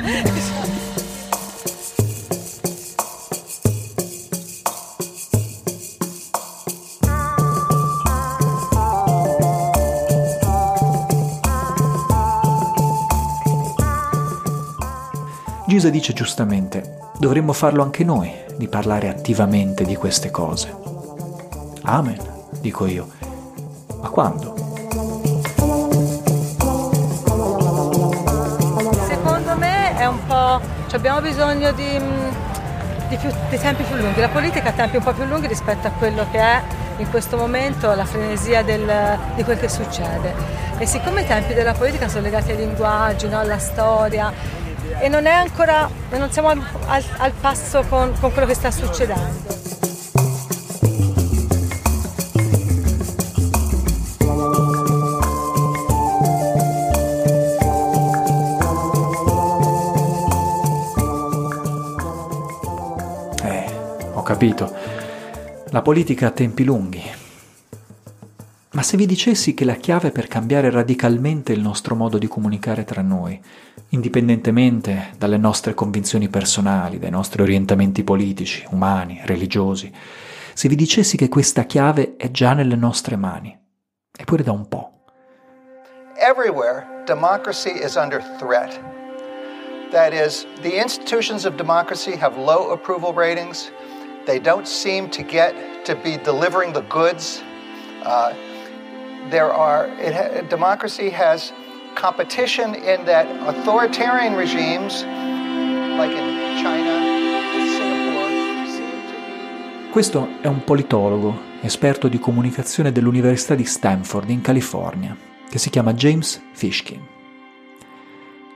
Gisa 15.67 15.89
dice 15.89 16.13
giustamente, 16.13 16.99
dovremmo 17.17 17.51
farlo 17.51 17.83
anche 17.83 18.03
noi, 18.03 18.31
di 18.55 18.67
parlare 18.69 19.09
attivamente 19.09 19.83
di 19.83 19.95
queste 19.95 20.31
cose. 20.31 20.73
Amen, 21.81 22.17
dico 22.61 22.85
io. 22.85 23.07
Ma 23.99 24.07
quando? 24.07 24.64
Abbiamo 30.95 31.21
bisogno 31.21 31.71
di, 31.73 31.99
mm, 31.99 33.07
di, 33.09 33.17
più, 33.17 33.29
di, 33.49 33.59
tempi 33.59 33.83
più 33.83 33.95
lunghi, 33.95 34.19
la 34.19 34.29
politica 34.29 34.69
ha 34.69 34.71
tempi 34.71 34.97
un 34.97 35.03
po' 35.03 35.13
più 35.13 35.25
lunghi 35.25 35.47
rispetto 35.47 35.87
a 35.87 35.91
quello 35.91 36.25
che 36.31 36.39
è 36.39 36.61
in 36.97 37.09
questo 37.09 37.37
momento 37.37 37.93
la 37.93 38.05
frenesia 38.05 38.63
del, 38.63 39.19
di 39.35 39.43
quel 39.43 39.59
che 39.59 39.69
succede. 39.69 40.33
E 40.77 40.85
siccome 40.85 41.21
i 41.21 41.25
tempi 41.25 41.53
della 41.53 41.73
politica 41.73 42.07
sono 42.07 42.23
legati 42.23 42.51
ai 42.51 42.57
linguaggi, 42.57 43.27
no? 43.27 43.39
alla 43.39 43.59
storia, 43.59 44.31
e 44.99 45.07
non 45.09 45.25
ancora, 45.27 45.89
non 46.11 46.31
siamo 46.31 46.49
al, 46.49 46.61
al, 46.87 47.03
al 47.17 47.31
passo 47.31 47.83
con, 47.89 48.13
con 48.19 48.31
quello 48.31 48.47
che 48.47 48.55
sta 48.55 48.71
succedendo. 48.71 49.64
Capito. 64.35 64.69
La 65.69 65.81
politica 65.81 66.27
ha 66.27 66.31
tempi 66.31 66.65
lunghi. 66.65 67.01
se 68.81 68.97
vi 68.97 69.05
dicessi 69.05 69.53
che 69.53 69.63
la 69.63 69.75
chiave 69.75 70.11
per 70.11 70.27
cambiare 70.27 70.69
radicalmente 70.69 71.53
il 71.53 71.61
nostro 71.61 71.95
modo 71.95 72.17
di 72.17 72.27
comunicare 72.27 72.83
tra 72.83 73.01
noi, 73.01 73.41
indipendentemente 73.89 75.13
dalle 75.17 75.37
nostre 75.37 75.73
convinzioni 75.73 76.27
personali, 76.27 76.99
dai 76.99 77.11
nostri 77.11 77.41
orientamenti 77.43 78.03
politici, 78.03 78.65
umani, 78.71 79.21
religiosi, 79.23 79.89
se 80.53 80.67
vi 80.67 80.75
dicessi 80.75 81.15
che 81.15 81.29
questa 81.29 81.63
chiave 81.63 82.15
è 82.17 82.29
già 82.29 82.51
nelle 82.51 82.75
nostre 82.75 83.15
mani, 83.15 83.57
eppure 84.15 84.43
da 84.43 84.51
un 84.51 84.67
po'. 84.67 84.91
Everywhere, 86.17 86.85
democracy 87.05 87.71
is 87.71 87.95
under 87.95 88.21
threat. 88.37 88.77
That 89.91 90.11
is, 90.11 90.45
the 90.61 90.77
institutions 90.77 91.45
of 91.45 91.55
democracy 91.55 92.17
have 92.19 92.37
low 92.37 92.73
approval 92.73 93.13
ratings. 93.13 93.71
They 94.25 94.39
don't 94.39 94.65
seem 94.65 95.09
to 95.09 95.21
get 95.21 95.53
to 95.85 95.95
be 95.95 96.17
delivering 96.17 96.73
the 96.73 96.81
goods. 96.89 97.43
Uh, 98.03 98.33
there 99.29 99.51
are 99.53 99.87
it 99.99 100.49
democracy 100.49 101.11
has 101.11 101.53
competition 101.93 102.73
in 102.73 103.05
that 103.05 103.27
authoritarian 103.47 104.35
regimes 104.35 105.03
like 105.97 106.11
in 106.11 106.57
China 106.57 107.13
Questo 109.91 110.27
è 110.41 110.47
un 110.47 110.63
politologo, 110.65 111.39
esperto 111.61 112.09
di 112.09 112.19
comunicazione 112.19 112.91
dell'Università 112.91 113.55
di 113.55 113.63
Stanford 113.63 114.29
in 114.29 114.41
California, 114.41 115.15
che 115.49 115.57
si 115.57 115.69
chiama 115.69 115.93
James 115.93 116.41
Fishkin. 116.51 116.99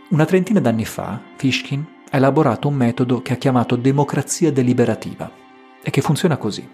Una 0.10 0.26
trentina 0.26 0.60
d'anni 0.60 0.84
fa, 0.84 1.22
Fishkin 1.38 1.86
ha 2.10 2.18
elaborato 2.18 2.68
un 2.68 2.74
metodo 2.74 3.22
che 3.22 3.34
ha 3.34 3.38
chiamato 3.38 3.78
democrazia 3.78 4.52
deliberativa 4.52 5.48
e 5.82 5.90
che 5.90 6.02
funziona 6.02 6.38
così. 6.38 6.68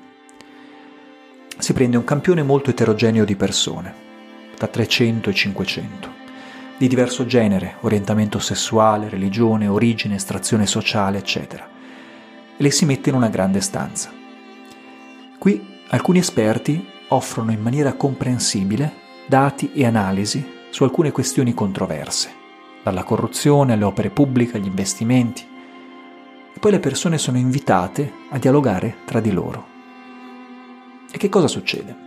Si 1.58 1.74
prende 1.74 1.98
un 1.98 2.04
campione 2.04 2.44
molto 2.44 2.70
eterogeneo 2.70 3.26
di 3.26 3.36
persone, 3.36 3.94
da 4.58 4.68
300 4.68 5.30
e 5.30 5.34
500, 5.34 6.10
di 6.78 6.88
diverso 6.88 7.26
genere, 7.26 7.76
orientamento 7.82 8.40
sessuale, 8.40 9.10
religione, 9.10 9.68
origine, 9.68 10.16
estrazione 10.16 10.66
sociale, 10.66 11.20
eccetera, 11.20 11.68
e 12.58 12.62
le 12.62 12.72
si 12.72 12.86
mette 12.86 13.10
in 13.10 13.16
una 13.16 13.30
grande 13.30 13.62
stanza. 13.62 14.12
Qui 15.38 15.80
alcuni 15.90 16.20
esperti 16.20 16.86
offrono 17.10 17.52
in 17.52 17.62
maniera 17.62 17.94
comprensibile 17.94 19.04
dati 19.28 19.72
e 19.74 19.86
analisi 19.86 20.54
su 20.70 20.84
alcune 20.84 21.12
questioni 21.12 21.54
controverse, 21.54 22.34
dalla 22.84 23.04
corruzione 23.04 23.74
alle 23.74 23.86
opere 23.86 24.10
pubbliche 24.10 24.58
agli 24.58 24.66
investimenti, 24.66 25.48
e 26.56 26.60
poi 26.60 26.72
le 26.72 26.80
persone 26.80 27.18
sono 27.18 27.38
invitate 27.38 28.12
a 28.30 28.38
dialogare 28.38 29.00
tra 29.04 29.20
di 29.20 29.32
loro. 29.32 29.74
E 31.12 31.18
che 31.18 31.28
cosa 31.28 31.48
succede? 31.48 32.04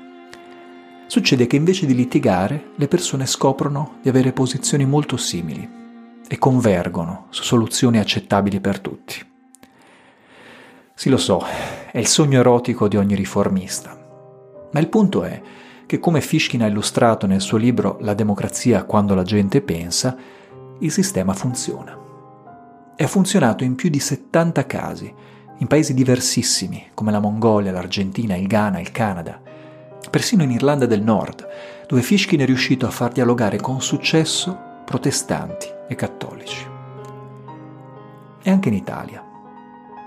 Succede 1.07 1.46
che 1.46 1.57
invece 1.57 1.84
di 1.84 1.94
litigare 1.94 2.70
le 2.76 2.88
persone 2.88 3.26
scoprono 3.26 3.99
di 4.01 4.09
avere 4.09 4.32
posizioni 4.32 4.86
molto 4.86 5.18
simili 5.18 5.68
e 6.26 6.38
convergono 6.38 7.26
su 7.28 7.42
soluzioni 7.42 7.99
accettabili 7.99 8.61
per 8.61 8.80
tutti. 8.80 9.14
Sì, 10.94 11.11
lo 11.11 11.18
so, 11.18 11.44
è 11.90 11.99
il 11.99 12.07
sogno 12.07 12.40
erotico 12.40 12.88
di 12.88 12.96
ogni 12.96 13.14
riformista, 13.14 13.96
ma 14.70 14.80
il 14.80 14.88
punto 14.88 15.24
è 15.24 15.40
che 15.84 15.99
come 15.99 16.22
Fishkin 16.22 16.62
ha 16.62 16.66
illustrato 16.66 17.26
nel 17.26 17.40
suo 17.40 17.59
libro 17.59 17.99
La 18.01 18.14
democrazia 18.14 18.84
quando 18.84 19.14
la 19.14 19.22
gente 19.22 19.61
pensa, 19.61 20.16
il 20.80 20.90
sistema 20.90 21.34
funziona. 21.34 22.07
E 23.01 23.05
ha 23.05 23.07
funzionato 23.07 23.62
in 23.62 23.76
più 23.76 23.90
di 23.90 24.01
70 24.01 24.66
casi, 24.66 25.14
in 25.59 25.68
paesi 25.68 25.94
diversissimi 25.94 26.88
come 26.94 27.12
la 27.12 27.20
Mongolia, 27.20 27.70
l'Argentina, 27.70 28.34
il 28.34 28.49
Ghana, 28.49 28.80
il 28.80 28.90
Canada, 28.90 29.40
persino 30.11 30.42
in 30.42 30.51
Irlanda 30.51 30.84
del 30.84 31.01
Nord, 31.01 31.46
dove 31.86 32.03
Fishkin 32.03 32.40
è 32.40 32.44
riuscito 32.44 32.86
a 32.86 32.90
far 32.90 33.12
dialogare 33.12 33.59
con 33.59 33.80
successo 33.80 34.82
protestanti 34.84 35.68
e 35.86 35.94
cattolici. 35.94 36.66
E 38.42 38.51
anche 38.51 38.68
in 38.68 38.74
Italia. 38.74 39.24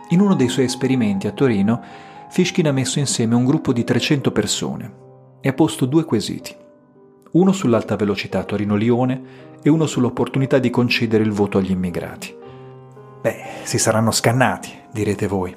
In 0.10 0.20
uno 0.20 0.36
dei 0.36 0.50
suoi 0.50 0.66
esperimenti 0.66 1.28
a 1.28 1.32
Torino, 1.32 1.82
Fishkin 2.30 2.68
ha 2.68 2.74
messo 2.74 3.00
insieme 3.00 3.36
un 3.36 3.46
gruppo 3.46 3.72
di 3.72 3.86
300 3.86 4.34
persone 4.34 4.94
e 5.40 5.48
ha 5.48 5.54
posto 5.54 5.86
due 5.86 6.04
quesiti, 6.04 6.54
uno 7.32 7.54
sull'alta 7.54 7.96
velocità 7.96 8.44
Torino-Lione 8.44 9.22
e 9.64 9.70
uno 9.70 9.86
sull'opportunità 9.86 10.60
di 10.60 10.70
concedere 10.70 11.24
il 11.24 11.32
voto 11.32 11.58
agli 11.58 11.72
immigrati. 11.72 12.40
Beh, 13.22 13.44
si 13.64 13.78
saranno 13.78 14.10
scannati, 14.10 14.72
direte 14.92 15.28
voi. 15.28 15.56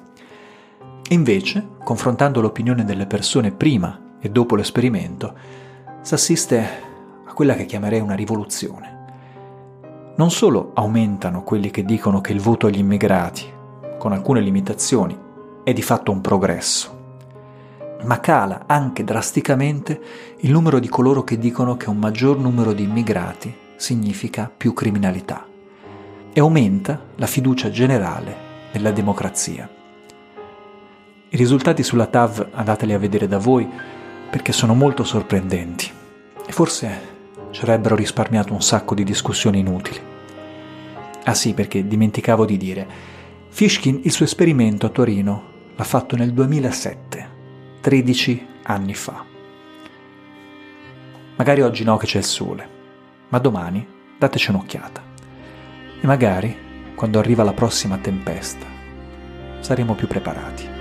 Invece, 1.08 1.66
confrontando 1.82 2.42
l'opinione 2.42 2.84
delle 2.84 3.06
persone 3.06 3.52
prima 3.52 4.16
e 4.20 4.28
dopo 4.28 4.54
l'esperimento, 4.54 5.34
si 6.02 6.12
assiste 6.12 6.68
a 7.24 7.32
quella 7.32 7.54
che 7.54 7.64
chiamerei 7.64 8.00
una 8.00 8.14
rivoluzione. 8.14 8.92
Non 10.16 10.30
solo 10.30 10.72
aumentano 10.74 11.42
quelli 11.42 11.70
che 11.70 11.84
dicono 11.84 12.20
che 12.20 12.32
il 12.32 12.40
voto 12.40 12.66
agli 12.66 12.78
immigrati, 12.78 13.50
con 13.98 14.12
alcune 14.12 14.42
limitazioni, 14.42 15.18
è 15.64 15.72
di 15.72 15.82
fatto 15.82 16.12
un 16.12 16.20
progresso, 16.20 17.16
ma 18.02 18.20
cala 18.20 18.64
anche 18.66 19.04
drasticamente 19.04 20.00
il 20.40 20.50
numero 20.50 20.78
di 20.78 20.88
coloro 20.88 21.24
che 21.24 21.38
dicono 21.38 21.78
che 21.78 21.88
un 21.88 21.96
maggior 21.96 22.38
numero 22.38 22.74
di 22.74 22.82
immigrati 22.82 23.56
significa 23.76 24.52
più 24.54 24.74
criminalità 24.74 25.46
e 26.36 26.40
aumenta 26.40 27.00
la 27.14 27.26
fiducia 27.26 27.70
generale 27.70 28.36
nella 28.72 28.90
democrazia. 28.90 29.70
I 31.28 31.36
risultati 31.36 31.84
sulla 31.84 32.06
TAV 32.06 32.48
andateli 32.50 32.92
a 32.92 32.98
vedere 32.98 33.28
da 33.28 33.38
voi 33.38 33.70
perché 34.30 34.50
sono 34.50 34.74
molto 34.74 35.04
sorprendenti 35.04 35.88
e 36.44 36.52
forse 36.52 37.12
ci 37.52 37.62
avrebbero 37.62 37.94
risparmiato 37.94 38.52
un 38.52 38.60
sacco 38.60 38.96
di 38.96 39.04
discussioni 39.04 39.60
inutili. 39.60 40.00
Ah 41.22 41.34
sì, 41.34 41.54
perché 41.54 41.86
dimenticavo 41.86 42.44
di 42.44 42.56
dire, 42.56 42.86
Fishkin 43.48 44.00
il 44.02 44.10
suo 44.10 44.24
esperimento 44.24 44.86
a 44.86 44.88
Torino 44.90 45.52
l'ha 45.76 45.84
fatto 45.84 46.16
nel 46.16 46.32
2007 46.32 47.28
13 47.80 48.46
anni 48.64 48.94
fa. 48.94 49.24
Magari 51.36 51.62
oggi 51.62 51.84
no 51.84 51.96
che 51.96 52.06
c'è 52.06 52.18
il 52.18 52.24
sole, 52.24 52.68
ma 53.28 53.38
domani 53.38 53.86
dateci 54.18 54.50
un'occhiata. 54.50 55.13
E 56.04 56.06
magari, 56.06 56.54
quando 56.94 57.18
arriva 57.18 57.42
la 57.42 57.54
prossima 57.54 57.96
tempesta, 57.96 58.66
saremo 59.60 59.94
più 59.94 60.06
preparati. 60.06 60.73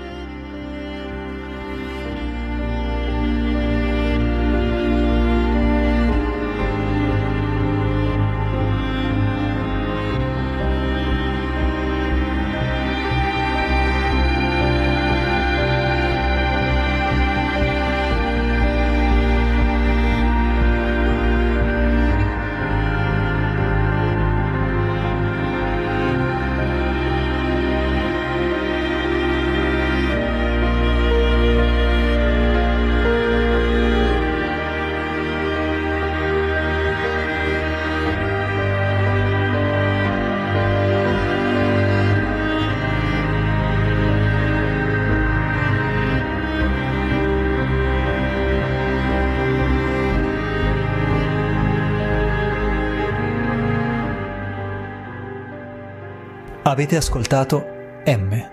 Avete 56.84 56.98
ascoltato 56.98 57.64
M, 58.04 58.50